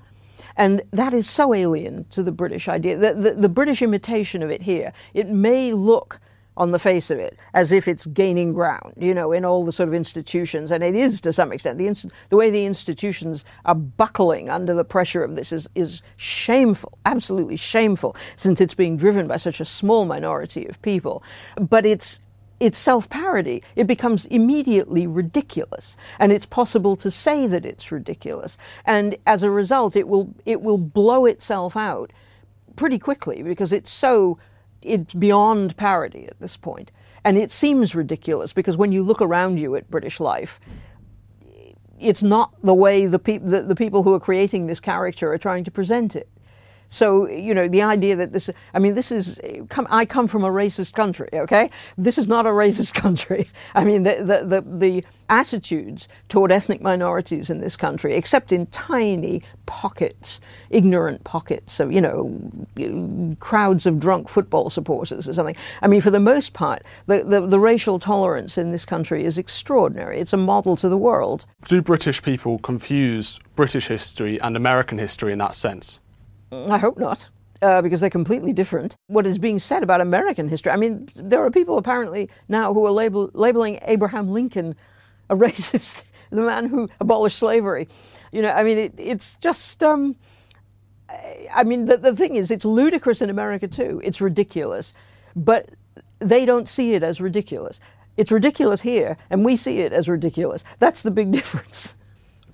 [0.57, 2.97] and that is so alien to the British idea.
[2.97, 6.19] The, the, the British imitation of it here, it may look
[6.57, 9.71] on the face of it as if it's gaining ground, you know, in all the
[9.71, 11.77] sort of institutions, and it is to some extent.
[11.77, 16.01] The, inst- the way the institutions are buckling under the pressure of this is, is
[16.15, 21.23] shameful, absolutely shameful, since it's being driven by such a small minority of people.
[21.57, 22.19] But it's
[22.59, 23.63] it's self parody.
[23.75, 28.57] It becomes immediately ridiculous, and it's possible to say that it's ridiculous.
[28.85, 32.11] And as a result, it will it will blow itself out
[32.75, 34.37] pretty quickly because it's so
[34.81, 36.91] it's beyond parody at this point.
[37.25, 40.59] and it seems ridiculous because when you look around you at British life.
[41.99, 45.37] It's not the way the, pe- the, the people who are creating this character are
[45.37, 46.27] trying to present it.
[46.89, 49.39] So, you know, the idea that this, I mean, this is,
[49.89, 51.69] I come from a racist country, okay?
[51.97, 53.49] This is not a racist country.
[53.73, 58.67] I mean, the, the, the, the attitudes toward ethnic minorities in this country, except in
[58.67, 65.55] tiny pockets, ignorant pockets of, you know, crowds of drunk football supporters or something.
[65.81, 69.37] I mean, for the most part, the, the, the racial tolerance in this country is
[69.37, 70.19] extraordinary.
[70.19, 71.45] It's a model to the world.
[71.67, 75.99] Do British people confuse British history and American history in that sense?
[76.51, 77.27] I hope not.
[77.61, 78.95] Uh, because they're completely different.
[79.07, 80.71] What is being said about American history?
[80.71, 84.75] I mean, there are people apparently now who are label, labeling Abraham Lincoln
[85.29, 87.87] a racist, the man who abolished slavery.
[88.31, 89.81] You know, I mean, it, it's just.
[89.81, 90.15] Um,
[91.53, 94.01] I mean, the, the thing is, it's ludicrous in America too.
[94.03, 94.93] It's ridiculous,
[95.35, 95.69] but
[96.19, 97.79] they don't see it as ridiculous.
[98.17, 100.63] It's ridiculous here, and we see it as ridiculous.
[100.79, 101.95] That's the big difference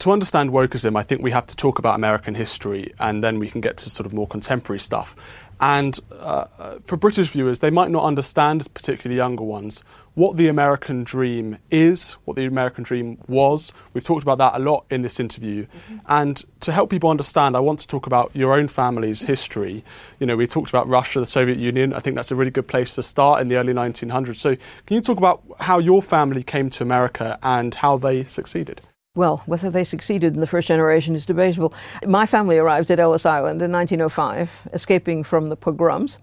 [0.02, 3.47] to understand wokeism, I think we have to talk about American history and then we
[3.47, 5.16] can get to sort of more contemporary stuff.
[5.60, 6.45] And uh,
[6.84, 9.84] for British viewers, they might not understand, particularly younger ones,
[10.16, 13.74] what the American dream is, what the American dream was.
[13.93, 15.68] We've talked about that a lot in this interview.
[15.68, 15.97] Mm-hmm.
[16.08, 19.86] And to help people understand, I want to talk about your own family's history.
[20.20, 21.93] You know, we talked about Russia, the Soviet Union.
[21.93, 24.38] I think that's a really good place to start in the early 1900s.
[24.38, 28.82] So, can you talk about how your family came to America and how they succeeded?
[29.14, 31.74] Well, whether they succeeded in the first generation is debatable.
[32.05, 36.18] My family arrived at Ellis Island in 1905, escaping from the pogroms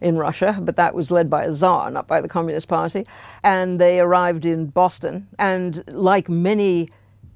[0.00, 3.06] in Russia, but that was led by a czar, not by the Communist Party.
[3.44, 6.88] And they arrived in Boston, and like many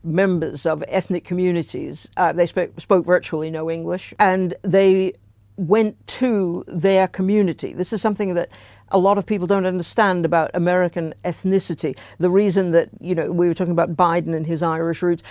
[0.03, 5.13] members of ethnic communities, uh, they spoke, spoke virtually no English, and they
[5.57, 7.73] went to their community.
[7.73, 8.49] This is something that
[8.91, 11.97] a lot of people don't understand about American ethnicity.
[12.19, 15.23] The reason that, you know, we were talking about Biden and his Irish roots,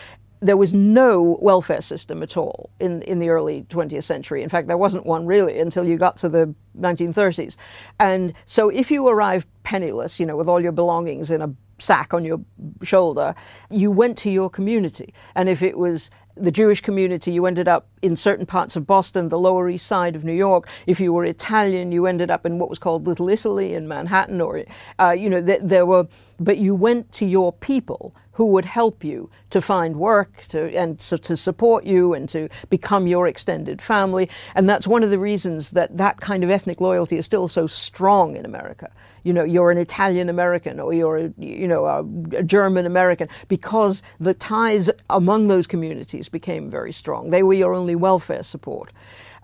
[0.41, 4.43] there was no welfare system at all in, in the early 20th century.
[4.43, 7.55] In fact, there wasn't one really until you got to the 1930s.
[7.99, 12.13] And so if you arrived penniless, you know, with all your belongings in a sack
[12.13, 12.41] on your
[12.83, 13.33] shoulder,
[13.69, 15.13] you went to your community.
[15.35, 19.29] And if it was the Jewish community, you ended up in certain parts of Boston,
[19.29, 20.67] the Lower East Side of New York.
[20.85, 24.41] If you were Italian, you ended up in what was called Little Italy in Manhattan,
[24.41, 24.63] or
[24.99, 26.07] uh, you know, th- there were.
[26.39, 30.99] But you went to your people who would help you to find work to, and
[31.01, 34.29] so to support you and to become your extended family.
[34.55, 37.65] And that's one of the reasons that that kind of ethnic loyalty is still so
[37.65, 38.91] strong in America.
[39.25, 41.99] You know, you're an Italian American or you're, a, you know, a,
[42.37, 47.31] a German American because the ties among those communities became very strong.
[47.31, 48.93] They were your only welfare support.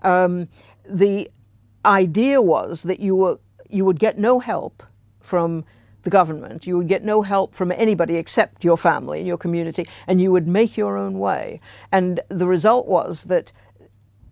[0.02, 0.48] Um,
[0.88, 1.30] the
[1.84, 4.82] idea was that you were you would get no help
[5.20, 5.64] from
[6.02, 6.66] the government.
[6.66, 10.30] You would get no help from anybody except your family and your community, and you
[10.30, 11.60] would make your own way.
[11.90, 13.50] And the result was that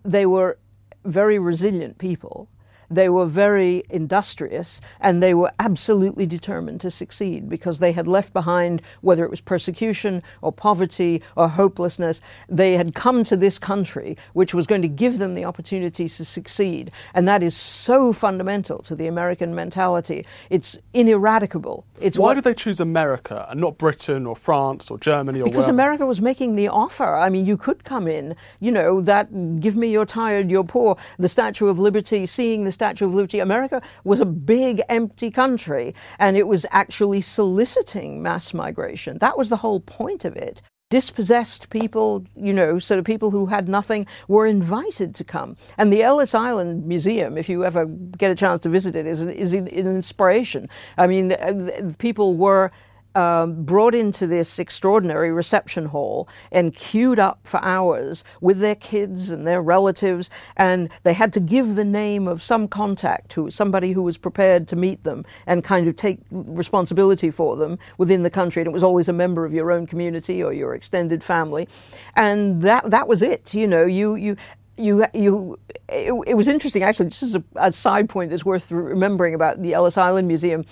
[0.03, 0.57] they were
[1.05, 2.47] very resilient people
[2.91, 8.33] they were very industrious and they were absolutely determined to succeed because they had left
[8.33, 14.17] behind, whether it was persecution or poverty or hopelessness, they had come to this country
[14.33, 16.91] which was going to give them the opportunity to succeed.
[17.13, 20.25] And that is so fundamental to the American mentality.
[20.49, 21.85] It's ineradicable.
[21.99, 25.45] It's Why what, did they choose America and not Britain or France or Germany or
[25.45, 25.71] Because wherever?
[25.71, 27.15] America was making the offer.
[27.15, 30.97] I mean, you could come in, you know, that give me your tired, your poor,
[31.17, 35.93] the Statue of Liberty, seeing the Statue of Liberty, America was a big empty country
[36.17, 39.19] and it was actually soliciting mass migration.
[39.19, 40.63] That was the whole point of it.
[40.89, 45.57] Dispossessed people, you know, sort of people who had nothing, were invited to come.
[45.77, 49.21] And the Ellis Island Museum, if you ever get a chance to visit it, is,
[49.21, 50.67] is an inspiration.
[50.97, 52.71] I mean, uh, people were
[53.15, 59.29] um, brought into this extraordinary reception hall and queued up for hours with their kids
[59.29, 63.91] and their relatives, and they had to give the name of some contact who somebody
[63.91, 68.29] who was prepared to meet them and kind of take responsibility for them within the
[68.29, 68.61] country.
[68.61, 71.67] And it was always a member of your own community or your extended family,
[72.15, 73.53] and that that was it.
[73.53, 74.37] You know, you you
[74.77, 75.59] you you
[75.89, 79.61] it, it, was interesting actually just as a, a, side point that's worth remembering about
[79.61, 80.65] the Ellis Island Museum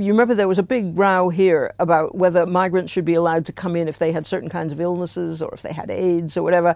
[0.00, 3.52] you remember there was a big row here about whether migrants should be allowed to
[3.52, 6.42] come in if they had certain kinds of illnesses or if they had AIDS or
[6.42, 6.74] whatever.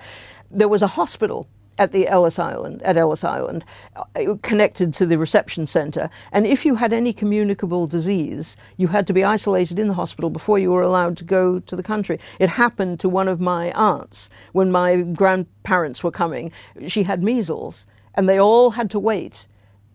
[0.50, 1.48] There was a hospital
[1.78, 3.64] at the Ellis Island, at Ellis Island,
[3.94, 6.10] uh, connected to the reception centre.
[6.32, 10.28] And if you had any communicable disease, you had to be isolated in the hospital
[10.28, 12.18] before you were allowed to go to the country.
[12.38, 16.50] It happened to one of my aunts when my grandparents were coming.
[16.88, 19.46] She had measles, and they all had to wait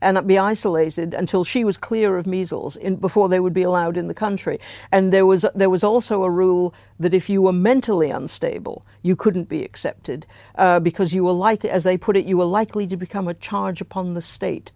[0.03, 3.97] and be isolated until she was clear of measles in, before they would be allowed
[3.97, 4.59] in the country.
[4.91, 9.15] And there was there was also a rule that if you were mentally unstable, you
[9.15, 10.25] couldn't be accepted
[10.55, 13.33] uh, because you were likely, as they put it, you were likely to become a
[13.33, 14.71] charge upon the state.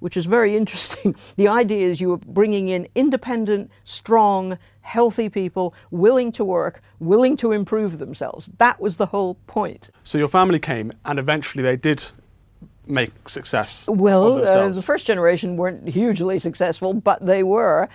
[0.00, 1.14] Which is very interesting.
[1.36, 7.36] The idea is you were bringing in independent, strong, healthy people, willing to work, willing
[7.36, 8.50] to improve themselves.
[8.58, 9.90] That was the whole point.
[10.02, 12.04] So your family came, and eventually they did
[12.92, 17.88] make success well uh, the first generation weren't hugely successful but they were.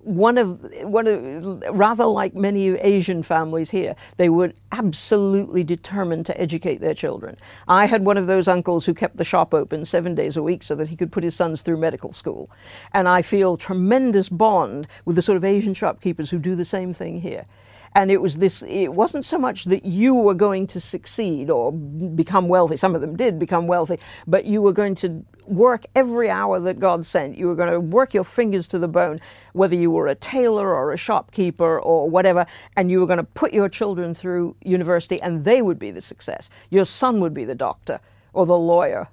[0.00, 6.38] One of one of rather like many Asian families here, they were absolutely determined to
[6.38, 7.36] educate their children.
[7.68, 10.62] I had one of those uncles who kept the shop open seven days a week
[10.62, 12.50] so that he could put his sons through medical school,
[12.92, 16.92] and I feel tremendous bond with the sort of Asian shopkeepers who do the same
[16.92, 17.46] thing here
[17.94, 21.72] and it was this it wasn't so much that you were going to succeed or
[21.72, 26.30] become wealthy some of them did become wealthy but you were going to work every
[26.30, 27.36] hour that god sent.
[27.36, 29.20] You were going to work your fingers to the bone
[29.52, 33.24] whether you were a tailor or a shopkeeper or whatever and you were going to
[33.24, 36.50] put your children through university and they would be the success.
[36.70, 38.00] Your son would be the doctor
[38.32, 39.08] or the lawyer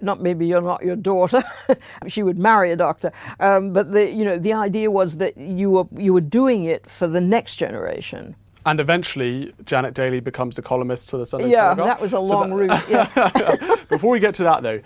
[0.00, 1.42] not maybe you're not your daughter.
[2.06, 5.70] she would marry a doctor, um, but the you know the idea was that you
[5.70, 8.36] were you were doing it for the next generation.
[8.66, 11.86] And eventually, Janet Daley becomes a columnist for the Sunday yeah, Telegraph.
[11.86, 12.88] that was a long so that, route.
[12.88, 13.76] Yeah.
[13.88, 14.80] Before we get to that, though,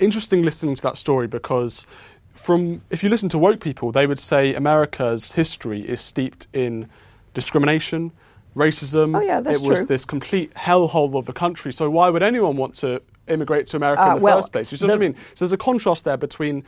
[0.00, 1.86] interesting listening to that story because
[2.30, 6.88] from if you listen to woke people, they would say America's history is steeped in
[7.34, 8.12] discrimination,
[8.56, 9.14] racism.
[9.14, 9.86] Oh, yeah, that's it was true.
[9.86, 11.74] this complete hellhole of a country.
[11.74, 14.70] So why would anyone want to immigrate to America uh, in the well, first place.
[14.72, 15.14] You see what I mean?
[15.34, 16.64] So there's a contrast there between,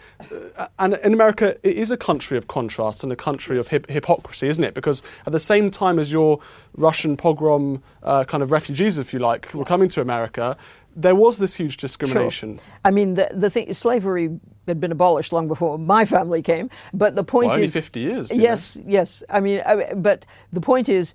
[0.57, 3.89] uh, and in America, it is a country of contrast and a country of hip-
[3.91, 4.75] hypocrisy, isn't it?
[4.75, 6.41] Because at the same time as your
[6.75, 10.57] Russian pogrom uh, kind of refugees, if you like, were coming to America,
[10.97, 12.57] there was this huge discrimination.
[12.57, 12.65] Sure.
[12.85, 17.15] I mean, the, the thing, slavery had been abolished long before my family came, but
[17.15, 17.61] the point well, is.
[17.61, 18.37] only 50 years.
[18.37, 18.85] Yes, know?
[18.89, 19.23] yes.
[19.31, 21.15] I mean, I, but the point is,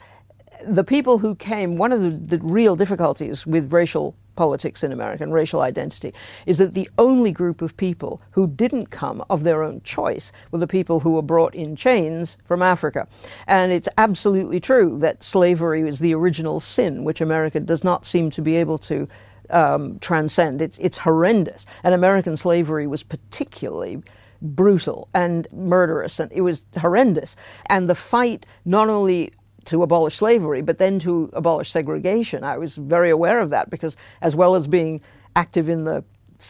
[0.68, 5.24] the people who came, one of the, the real difficulties with racial politics in America
[5.24, 6.14] and racial identity
[6.45, 10.59] is that the only group of people who didn't come of their own choice were
[10.59, 13.07] the people who were brought in chains from Africa.
[13.47, 18.32] And it's absolutely true that slavery is the original sin, which America does not seem
[18.32, 19.07] to be able to
[19.49, 20.61] um, transcend.
[20.61, 21.66] It's, it's horrendous.
[21.84, 24.01] And American slavery was particularly
[24.41, 27.36] brutal and murderous, and it was horrendous.
[27.68, 29.32] And the fight not only
[29.66, 32.43] to abolish slavery, but then to abolish segregation.
[32.43, 35.01] I was very aware of that because, as well as being
[35.36, 36.03] active in the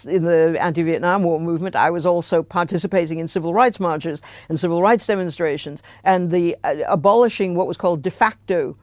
[0.05, 4.82] in the anti-Vietnam War movement, I was also participating in civil rights marches and civil
[4.82, 8.76] rights demonstrations, and the uh, abolishing what was called de facto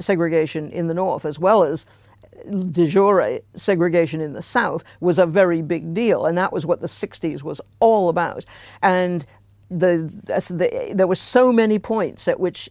[0.00, 1.86] segregation in the North, as well as
[2.70, 6.80] de jure segregation in the South, was a very big deal, and that was what
[6.80, 8.44] the '60s was all about.
[8.82, 9.24] And
[9.70, 12.68] the, the, there were so many points at which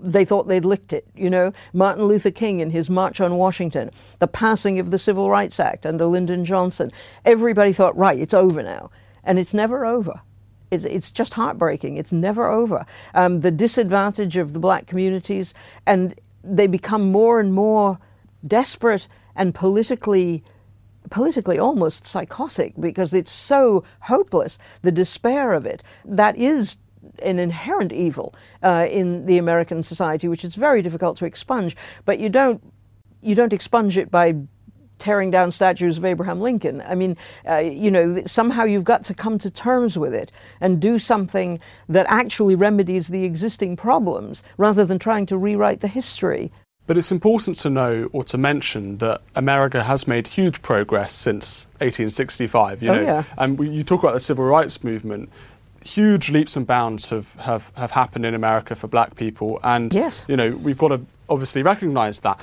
[0.00, 1.06] they thought they'd licked it.
[1.14, 5.30] You know, Martin Luther King in his March on Washington, the passing of the Civil
[5.30, 6.90] Rights Act under Lyndon Johnson.
[7.24, 8.90] Everybody thought, right, it's over now.
[9.24, 10.20] And it's never over.
[10.70, 11.96] It's, it's just heartbreaking.
[11.96, 12.86] It's never over.
[13.14, 15.54] Um, the disadvantage of the black communities,
[15.86, 17.98] and they become more and more
[18.46, 20.42] desperate and politically
[21.08, 26.78] politically almost psychotic because it's so hopeless the despair of it that is
[27.22, 31.76] an inherent evil uh, in the American society, which is very difficult to expunge.
[32.04, 32.62] But you don't
[33.22, 34.34] you don't expunge it by
[34.98, 36.82] tearing down statues of Abraham Lincoln.
[36.86, 37.16] I mean,
[37.48, 41.60] uh, you know, somehow you've got to come to terms with it and do something
[41.88, 46.50] that actually remedies the existing problems rather than trying to rewrite the history.
[46.86, 51.66] But it's important to know or to mention that America has made huge progress since
[51.78, 52.82] 1865.
[52.82, 53.24] You oh, know, yeah.
[53.36, 55.28] and you talk about the civil rights movement
[55.86, 59.58] huge leaps and bounds have, have, have happened in America for black people.
[59.62, 60.24] And, yes.
[60.28, 62.40] you know, we've got to obviously recognise that.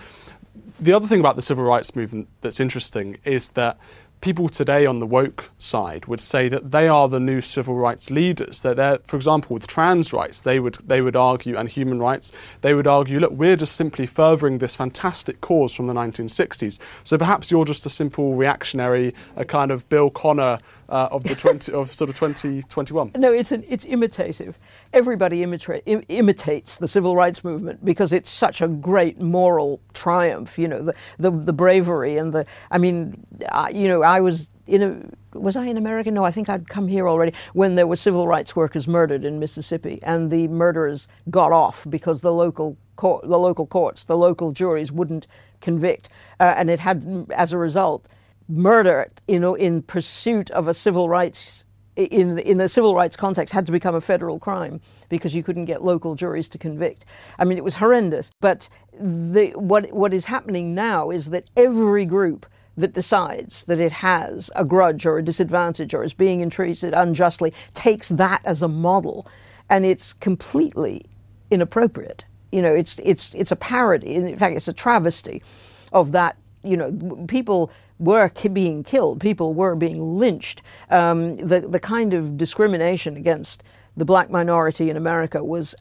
[0.80, 3.78] The other thing about the civil rights movement that's interesting is that
[4.24, 8.10] people today on the woke side would say that they are the new civil rights
[8.10, 8.62] leaders.
[8.62, 12.32] That they're, for example, with trans rights, they would they would argue, and human rights,
[12.62, 16.80] they would argue, look, we're just simply furthering this fantastic cause from the 1960s.
[17.04, 20.58] So perhaps you're just a simple reactionary, a kind of Bull Connor
[20.94, 23.14] uh, of the 20 of sort of 2021.
[23.16, 24.60] No, it's an, it's imitative.
[24.94, 30.60] Everybody imita- Im- imitates the civil rights movement because it's such a great moral triumph,
[30.60, 33.26] you know, the, the, the bravery and the, I mean,
[33.74, 36.12] you know, I was in a, was I in America?
[36.12, 39.40] No, I think I'd come here already when there were civil rights workers murdered in
[39.40, 44.52] Mississippi, and the murderers got off because the local court, the local courts, the local
[44.52, 45.26] juries wouldn't
[45.60, 46.08] convict,
[46.40, 48.06] uh, and it had, as a result,
[48.48, 51.66] murder, you know, in pursuit of a civil rights
[51.96, 55.66] in in the civil rights context had to become a federal crime because you couldn't
[55.66, 57.06] get local juries to convict.
[57.38, 58.32] I mean, it was horrendous.
[58.42, 58.68] But
[59.00, 64.50] the, what what is happening now is that every group that decides that it has
[64.56, 69.28] a grudge or a disadvantage or is being treated unjustly takes that as a model,
[69.70, 71.06] and it's completely
[71.52, 72.26] inappropriate.
[72.52, 74.16] You know, it's it's it's a parody.
[74.16, 75.44] In fact, it's a travesty
[75.92, 76.38] of that.
[76.64, 80.62] You know, people were being killed, people were being lynched.
[80.90, 83.64] Um, the, the kind of discrimination against
[83.96, 85.76] the black minority in America was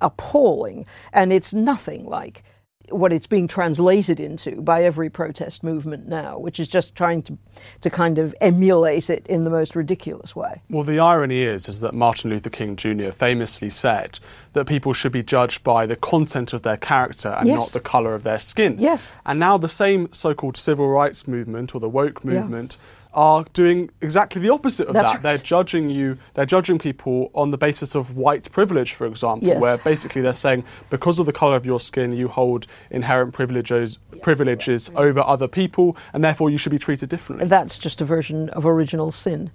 [0.00, 2.42] appalling, and it's nothing like
[2.88, 7.38] what it's being translated into by every protest movement now, which is just trying to,
[7.82, 10.60] to kind of emulate it in the most ridiculous way.
[10.68, 13.10] Well, the irony is, is that Martin Luther King Jr.
[13.10, 14.18] famously said
[14.54, 17.56] that people should be judged by the content of their character and yes.
[17.56, 18.76] not the colour of their skin.
[18.78, 19.12] Yes.
[19.24, 23.90] And now the same so-called civil rights movement or the woke movement yeah are doing
[24.00, 25.14] exactly the opposite of That's that.
[25.14, 25.22] Right.
[25.22, 29.60] They're judging you, they're judging people on the basis of white privilege, for example, yes.
[29.60, 33.98] where basically they're saying because of the colour of your skin, you hold inherent privileges,
[34.22, 37.48] privileges over other people, and therefore you should be treated differently.
[37.48, 39.50] That's just a version of original sin.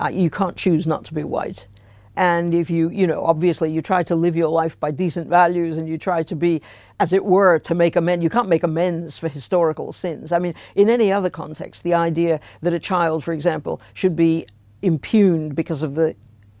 [0.00, 1.66] Uh, you can't choose not to be white.
[2.16, 5.78] And if you, you know, obviously you try to live your life by decent values
[5.78, 6.60] and you try to be,
[7.02, 8.22] as it were, to make amends.
[8.22, 10.30] You can't make amends for historical sins.
[10.30, 14.46] I mean, in any other context, the idea that a child, for example, should be
[14.82, 16.14] impugned because of the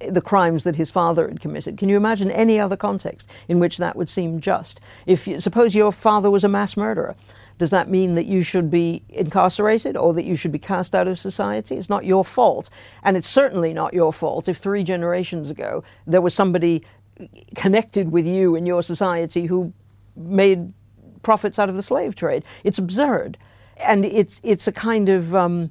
[0.08, 1.78] the crimes that his father had committed.
[1.78, 4.80] Can you imagine any other context in which that would seem just?
[5.06, 7.14] If you, suppose your father was a mass murderer,
[7.58, 11.06] does that mean that you should be incarcerated or that you should be cast out
[11.06, 11.76] of society?
[11.76, 12.68] It's not your fault.
[13.04, 16.82] And it's certainly not your fault if three generations ago there was somebody
[17.54, 19.72] connected with you in your society who
[20.16, 20.72] made
[21.22, 22.44] profits out of the slave trade.
[22.64, 23.38] It's absurd.
[23.84, 25.70] And it's, it's a kind of um,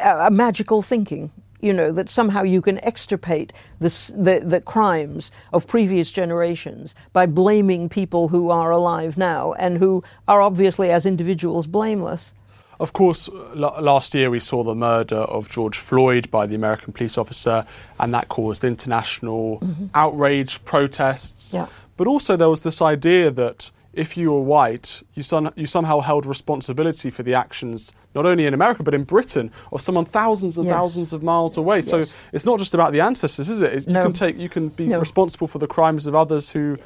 [0.00, 1.30] a, magical thinking
[1.62, 7.24] you know, that somehow you can extirpate the, the, the, crimes of previous generations by
[7.24, 12.34] blaming people who are alive now and who are obviously, as individuals, blameless.
[12.80, 16.92] Of course, l- last year we saw the murder of George Floyd by the American
[16.92, 17.64] police officer,
[18.00, 19.86] and that caused international mm-hmm.
[19.94, 21.54] outrage, protests.
[21.54, 21.68] Yeah.
[21.96, 26.00] But also, there was this idea that if you were white, you, son- you somehow
[26.00, 30.56] held responsibility for the actions, not only in America, but in Britain, of someone thousands
[30.56, 30.74] and yes.
[30.74, 31.78] thousands of miles away.
[31.78, 31.88] Yes.
[31.88, 33.86] So it's not just about the ancestors, is it?
[33.86, 34.00] No.
[34.00, 34.98] You can take, you can be no.
[34.98, 36.78] responsible for the crimes of others who,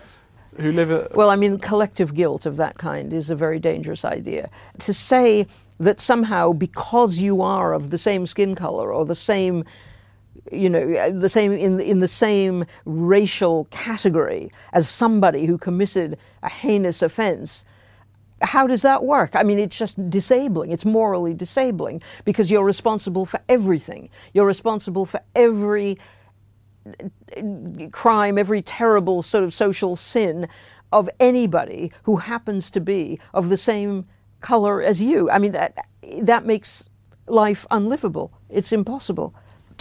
[0.59, 0.91] who live.
[0.91, 4.51] At- well, I mean, collective guilt of that kind is a very dangerous idea.
[4.81, 5.47] To say
[5.79, 9.65] that somehow because you are of the same skin color or the same
[10.53, 16.19] you know, uh, the same in in the same racial category as somebody who committed
[16.43, 17.65] a heinous offense.
[18.43, 19.35] How does that work?
[19.35, 20.71] I mean, it's just disabling.
[20.71, 24.11] It's morally disabling because you're responsible for everything.
[24.35, 25.99] You're responsible for every
[26.87, 30.49] uh, crime, every terrible sort of social sin
[30.93, 34.07] of anybody who happens to be of the same
[34.41, 35.31] color as you.
[35.31, 35.77] I mean, that
[36.19, 36.91] that makes
[37.27, 38.33] life unlivable.
[38.49, 39.35] It's impossible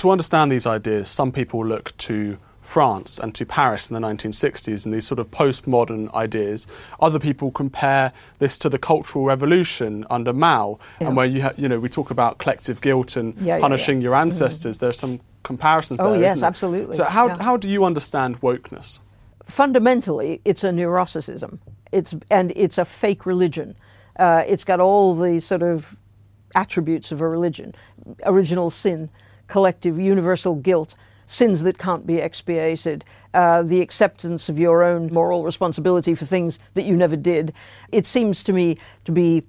[0.05, 4.85] to understand these ideas, some people look to France and to Paris in the 1960s
[4.85, 6.67] and these sort of postmodern ideas.
[6.99, 11.07] Other people compare this to the Cultural Revolution under Mao, yeah.
[11.07, 14.05] and where you ha- you know we talk about collective guilt and yeah, punishing yeah,
[14.05, 14.77] your ancestors.
[14.77, 14.79] Mm.
[14.81, 16.21] There's some comparisons oh, there.
[16.21, 16.95] yes, absolutely.
[16.95, 18.99] So how how do you understand wokeness?
[19.47, 21.59] Fundamentally, it's a neuroticism.
[21.91, 23.75] It's and it's a fake religion.
[24.17, 25.95] Uh, it's got all the sort of
[26.53, 27.73] attributes of a religion:
[28.23, 29.09] original sin
[29.47, 30.95] collective universal guilt,
[31.27, 36.59] sins that can't be expiated, uh, the acceptance of your own moral responsibility for things
[36.73, 37.53] that you never did.
[37.91, 39.43] It seems to me to be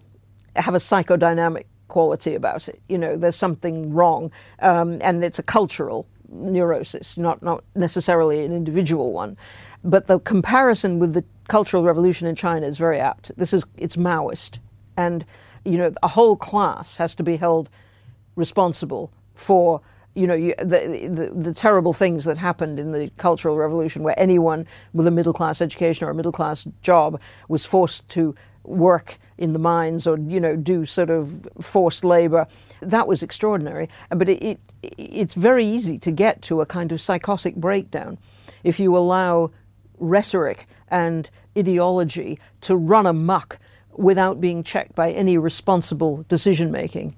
[0.56, 2.80] have a psychodynamic quality about it.
[2.88, 4.30] You know, there's something wrong,
[4.60, 9.36] um, and it's a cultural neurosis, not not necessarily an individual one.
[9.84, 13.30] But the comparison with the Cultural Revolution in China is very apt.
[13.36, 14.58] This is it's Maoist,
[14.96, 15.24] and
[15.64, 17.68] you know a whole class has to be held
[18.34, 19.80] responsible for
[20.14, 24.18] you know you, the, the, the terrible things that happened in the Cultural Revolution, where
[24.18, 28.34] anyone with a middle class education or a middle class job was forced to
[28.64, 32.46] work in the mines or you know do sort of forced labor.
[32.80, 37.00] That was extraordinary, but it, it it's very easy to get to a kind of
[37.00, 38.18] psychotic breakdown
[38.64, 39.50] if you allow
[39.98, 43.58] rhetoric and ideology to run amuck
[43.92, 47.14] without being checked by any responsible decision making.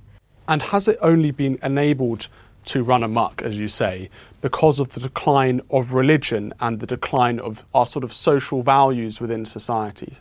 [0.48, 2.28] And has it only been enabled
[2.64, 7.38] to run amok, as you say, because of the decline of religion and the decline
[7.38, 10.14] of our sort of social values within society?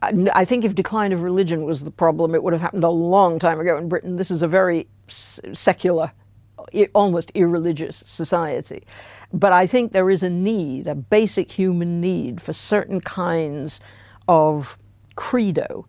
[0.00, 3.38] I think if decline of religion was the problem, it would have happened a long
[3.38, 4.16] time ago in Britain.
[4.16, 6.12] This is a very secular,
[6.94, 8.84] almost irreligious society.
[9.32, 13.80] But I think there is a need, a basic human need, for certain kinds
[14.28, 14.76] of
[15.16, 15.86] credo,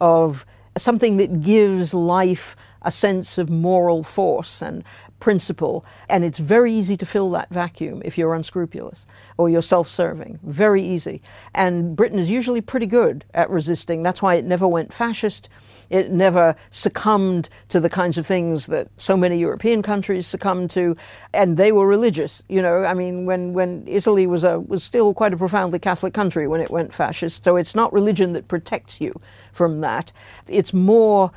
[0.00, 4.84] of something that gives life a sense of moral force and
[5.20, 5.84] principle.
[6.08, 9.06] And it's very easy to fill that vacuum if you're unscrupulous
[9.36, 10.38] or you're self serving.
[10.42, 11.22] Very easy.
[11.54, 14.02] And Britain is usually pretty good at resisting.
[14.02, 15.48] That's why it never went fascist.
[15.90, 20.96] It never succumbed to the kinds of things that so many European countries succumbed to,
[21.32, 22.42] and they were religious.
[22.48, 26.12] You know, I mean, when, when Italy was a was still quite a profoundly Catholic
[26.12, 27.44] country when it went fascist.
[27.44, 29.18] So it's not religion that protects you
[29.52, 30.12] from that.
[30.46, 31.32] It's more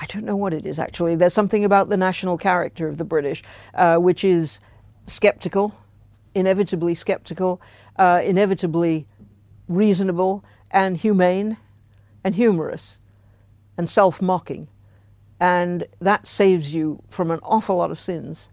[0.00, 1.16] I don't know what it is actually.
[1.16, 3.42] There's something about the national character of the British,
[3.74, 4.58] uh, which is
[5.06, 5.74] skeptical,
[6.34, 7.60] inevitably skeptical,
[7.96, 9.06] uh, inevitably
[9.68, 11.56] reasonable and humane
[12.22, 12.98] and humorous
[13.76, 14.68] and self mocking.
[15.40, 18.48] And that saves you from an awful lot of sins.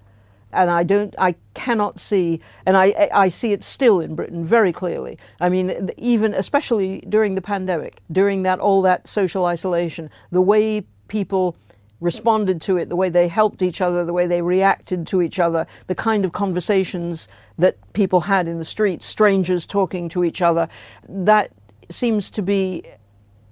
[0.54, 4.74] And I don't, I cannot see, and I, I see it still in Britain very
[4.74, 5.18] clearly.
[5.40, 10.86] I mean, even, especially during the pandemic, during that, all that social isolation, the way
[11.12, 11.58] people
[12.00, 15.40] responded to it, the way they helped each other, the way they reacted to each
[15.40, 17.28] other, the kind of conversations
[17.60, 20.68] that people had in the streets, strangers talking to each other,
[21.08, 21.52] that
[21.90, 22.84] seems to be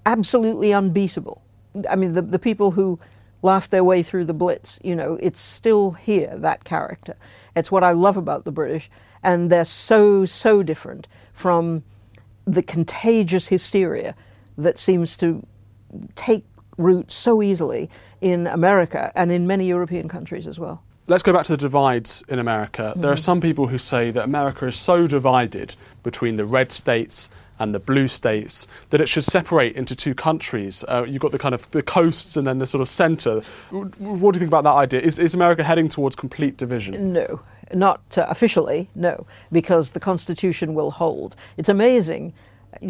[0.06, 1.42] absolutely unbeatable.
[1.88, 2.98] I mean, the, the people who
[3.44, 7.16] laughed their way through the Blitz, you know, it's still here, that character.
[7.56, 8.90] It's what I love about the British,
[9.22, 11.84] and they're so, so different from
[12.48, 14.16] the contagious hysteria
[14.58, 15.46] that seems to
[16.16, 16.49] take
[16.80, 17.90] root so easily
[18.22, 20.82] in America and in many European countries as well.
[21.08, 22.82] Let's go back to the divides in America.
[22.82, 23.02] Mm-hmm.
[23.02, 23.22] There are mm-hmm.
[23.22, 27.80] some people who say that America is so divided between the red states and the
[27.80, 30.86] blue states that it should separate into two countries.
[30.88, 33.42] Uh, you've got the kind of the coasts and then the sort of centre.
[33.70, 35.02] What do you think about that idea?
[35.02, 37.12] Is, is America heading towards complete division?
[37.12, 37.42] No,
[37.74, 41.36] not uh, officially, no, because the Constitution will hold.
[41.58, 42.34] It's amazing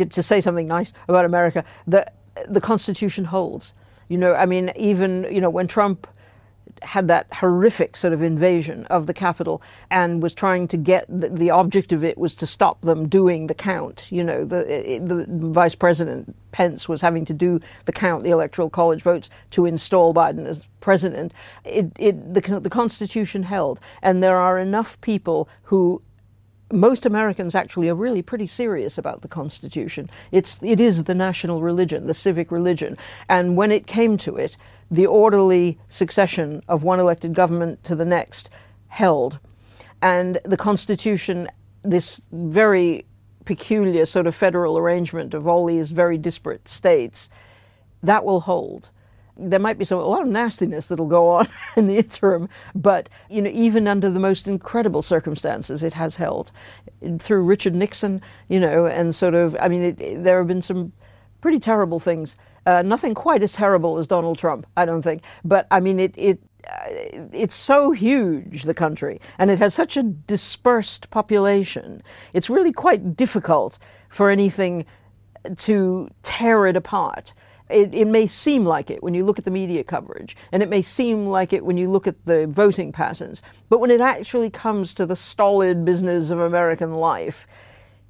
[0.09, 2.15] to say something nice about America that
[2.47, 3.73] the Constitution holds.
[4.09, 6.07] You know, I mean, even, you know, when Trump
[6.81, 11.29] had that horrific sort of invasion of the Capitol and was trying to get the,
[11.29, 14.07] the, object of it was to stop them doing the count.
[14.09, 18.69] You know, the, the Vice President Pence was having to do the count, the Electoral
[18.69, 21.33] College votes to install Biden as president.
[21.65, 26.01] It, it, the, the Constitution held, and there are enough people who
[26.71, 30.09] most Americans actually are really pretty serious about the Constitution.
[30.31, 32.97] It's, it is the national religion, the civic religion.
[33.27, 34.55] And when it came to it,
[34.91, 38.49] the orderly succession of one elected government to the next
[38.87, 39.39] held.
[40.01, 41.47] And the Constitution,
[41.83, 43.05] this very
[43.45, 47.29] peculiar sort of federal arrangement of all these very disparate states,
[48.03, 48.89] that will hold
[49.39, 53.09] there might be some a lot of nastiness that'll go on in the interim, but
[53.29, 56.51] you know, even under the most incredible circumstances, it has held.
[57.19, 60.61] Through Richard Nixon, you know, and sort of, I mean, it, it, there have been
[60.61, 60.91] some
[61.41, 62.35] pretty terrible things.
[62.65, 66.13] Uh, nothing quite as terrible as Donald Trump, I don't think, but I mean, it,
[66.17, 72.03] it uh, it's so huge, the country, and it has such a dispersed population.
[72.33, 73.79] It's really quite difficult
[74.09, 74.85] for anything
[75.57, 77.33] to tear it apart
[77.69, 80.69] it, it, may seem like it when you look at the media coverage, and it
[80.69, 84.49] may seem like it when you look at the voting patterns, but when it actually
[84.49, 87.47] comes to the stolid business of American life,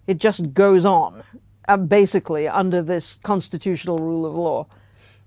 [0.07, 1.24] it just goes on,
[1.68, 4.66] uh, basically under this constitutional rule of law.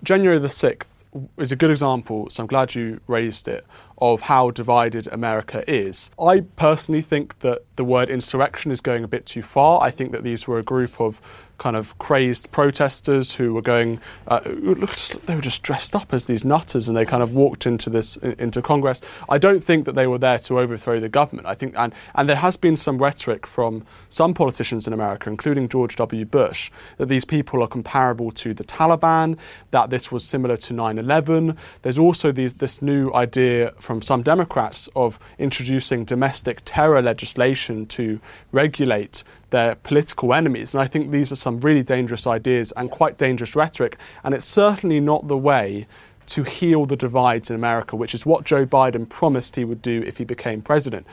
[0.02, 1.02] January the 6th
[1.36, 3.64] is a good example, so I'm glad you raised it,
[3.98, 6.10] of how divided America is.
[6.18, 9.82] I personally think that the word insurrection is going a bit too far.
[9.82, 11.20] I think that these were a group of
[11.62, 16.44] kind of crazed protesters who were going, uh, they were just dressed up as these
[16.44, 19.00] nutters and they kind of walked into this, into Congress.
[19.28, 21.46] I don't think that they were there to overthrow the government.
[21.46, 25.68] I think, and, and there has been some rhetoric from some politicians in America, including
[25.68, 26.24] George W.
[26.24, 29.38] Bush, that these people are comparable to the Taliban,
[29.70, 31.56] that this was similar to 9 11.
[31.82, 38.20] There's also these, this new idea from some Democrats of introducing domestic terror legislation to
[38.50, 40.74] regulate their political enemies.
[40.74, 43.96] And I think these are some really dangerous ideas and quite dangerous rhetoric.
[44.24, 45.86] And it's certainly not the way
[46.34, 50.02] to heal the divides in America, which is what Joe Biden promised he would do
[50.06, 51.06] if he became president.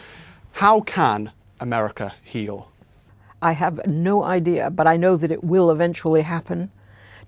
[0.54, 2.72] How can America heal?
[3.42, 6.72] I have no idea, but I know that it will eventually happen.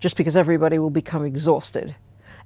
[0.01, 1.95] just because everybody will become exhausted.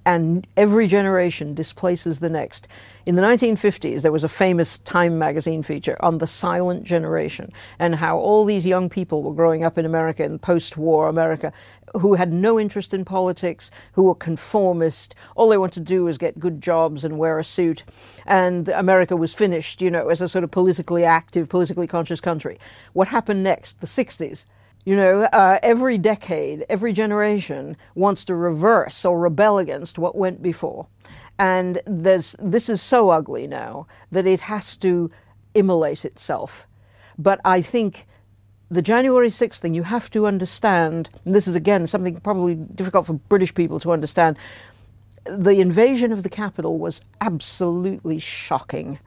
[0.06, 2.68] And every generation displaces the next.
[3.08, 7.96] In the 1950s, there was a famous Time magazine feature on the silent generation and
[7.96, 11.52] how all these young people were growing up in America in post war America
[12.00, 15.16] who had no interest in politics, who were conformist.
[15.36, 17.84] All they wanted to do was get good jobs and wear a suit.
[18.26, 22.60] And America was finished, you know, as a sort of politically active, politically conscious country.
[22.94, 23.82] What happened next?
[23.82, 24.46] The 60s.
[24.86, 30.44] You know, uh, every decade, every generation wants to reverse or rebel against what went
[30.44, 30.86] before.
[31.40, 35.12] And there's, this is so ugly now that it has to
[35.56, 36.66] immolate itself.
[37.18, 38.06] But I think
[38.70, 43.08] the January 6th thing, you have to understand, and this is again something probably difficult
[43.08, 44.38] for British people to understand,
[45.26, 49.00] the invasion of the Capitol was absolutely shocking.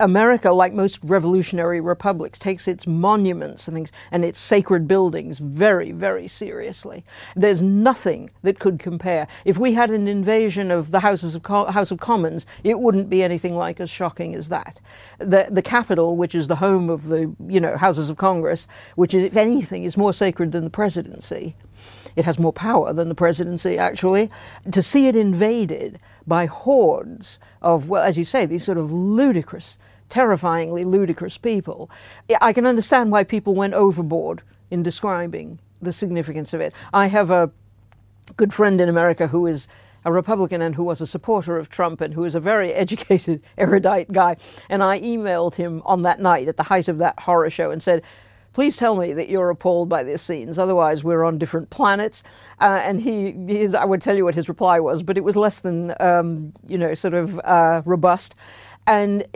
[0.00, 5.92] America, like most revolutionary republics, takes its monuments and things and its sacred buildings very,
[5.92, 7.04] very seriously.
[7.34, 9.26] There's nothing that could compare.
[9.44, 13.10] If we had an invasion of the Houses of Co- House of Commons, it wouldn't
[13.10, 14.80] be anything like as shocking as that.
[15.18, 19.12] The the Capitol, which is the home of the you know Houses of Congress, which
[19.12, 21.54] if anything is more sacred than the presidency,
[22.16, 24.30] it has more power than the presidency, actually.
[24.72, 29.78] To see it invaded by hordes of, well, as you say, these sort of ludicrous,
[30.08, 31.90] terrifyingly ludicrous people,
[32.40, 36.72] I can understand why people went overboard in describing the significance of it.
[36.92, 37.50] I have a
[38.36, 39.68] good friend in America who is
[40.04, 43.42] a Republican and who was a supporter of Trump and who is a very educated,
[43.58, 44.36] erudite guy.
[44.68, 47.82] And I emailed him on that night at the height of that horror show and
[47.82, 48.02] said,
[48.56, 50.58] please tell me that you're appalled by these scenes.
[50.58, 52.22] Otherwise, we're on different planets.
[52.58, 55.36] Uh, and he, his, I would tell you what his reply was, but it was
[55.36, 58.34] less than, um, you know, sort of uh, robust.
[58.86, 59.26] And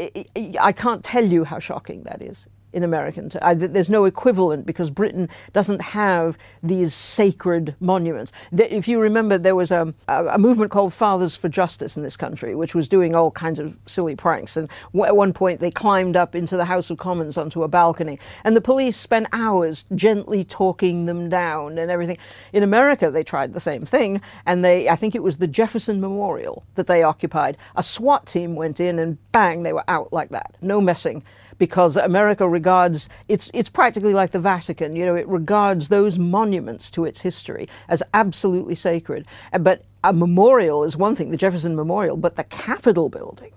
[0.59, 3.31] I can't tell you how shocking that is in American.
[3.43, 8.33] I, there's no equivalent because Britain doesn't have these sacred monuments.
[8.53, 12.55] If you remember, there was a, a, movement called Fathers for Justice in this country,
[12.55, 14.57] which was doing all kinds of silly pranks.
[14.57, 14.69] And
[15.05, 18.57] at one point, they climbed up into the House of Commons onto a balcony, and
[18.57, 22.19] the police spent hours gently talking them down and everything.
[22.53, 26.01] In America, they tried the same thing, and they, I think it was the Jefferson
[26.01, 27.57] Memorial that they occupied.
[27.77, 30.55] A SWAT team went in, and bang, they were out like that.
[30.61, 31.23] No messing
[31.61, 34.97] because America regards it's it's practically like the Vatican.
[34.97, 39.27] You know, it regards those monuments to its history as absolutely sacred.
[39.61, 43.53] But a memorial is one thing, the Jefferson Memorial, but the Capitol building.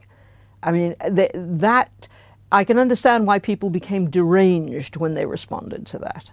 [0.62, 2.08] I mean, the, that
[2.52, 6.30] I can understand why people became deranged when they responded to that.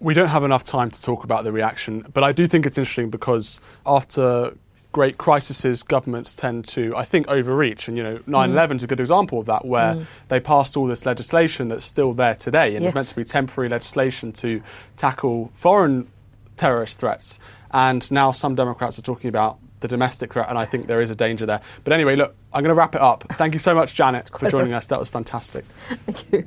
[0.00, 2.78] We don't have enough time to talk about the reaction, but I do think it's
[2.78, 4.54] interesting because after
[4.96, 7.86] great crises, governments tend to, I think, overreach.
[7.86, 10.06] And, you know, 9 11 is a good example of that, where mm.
[10.28, 12.88] they passed all this legislation that's still there today and yes.
[12.88, 14.62] it's meant to be temporary legislation to
[14.96, 16.08] tackle foreign
[16.56, 17.38] terrorist threats.
[17.72, 21.10] And now some Democrats are talking about the domestic threat, and I think there is
[21.10, 21.60] a danger there.
[21.84, 23.22] But anyway, look, I'm going to wrap it up.
[23.32, 24.86] Thank you so much, Janet, for joining us.
[24.86, 25.66] That was fantastic.
[26.06, 26.46] Thank you.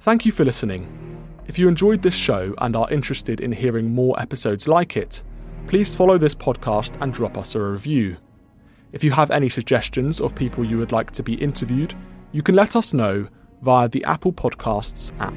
[0.00, 1.09] Thank you for listening.
[1.50, 5.24] If you enjoyed this show and are interested in hearing more episodes like it,
[5.66, 8.18] please follow this podcast and drop us a review.
[8.92, 11.92] If you have any suggestions of people you would like to be interviewed,
[12.30, 13.26] you can let us know
[13.62, 15.34] via the Apple Podcasts app.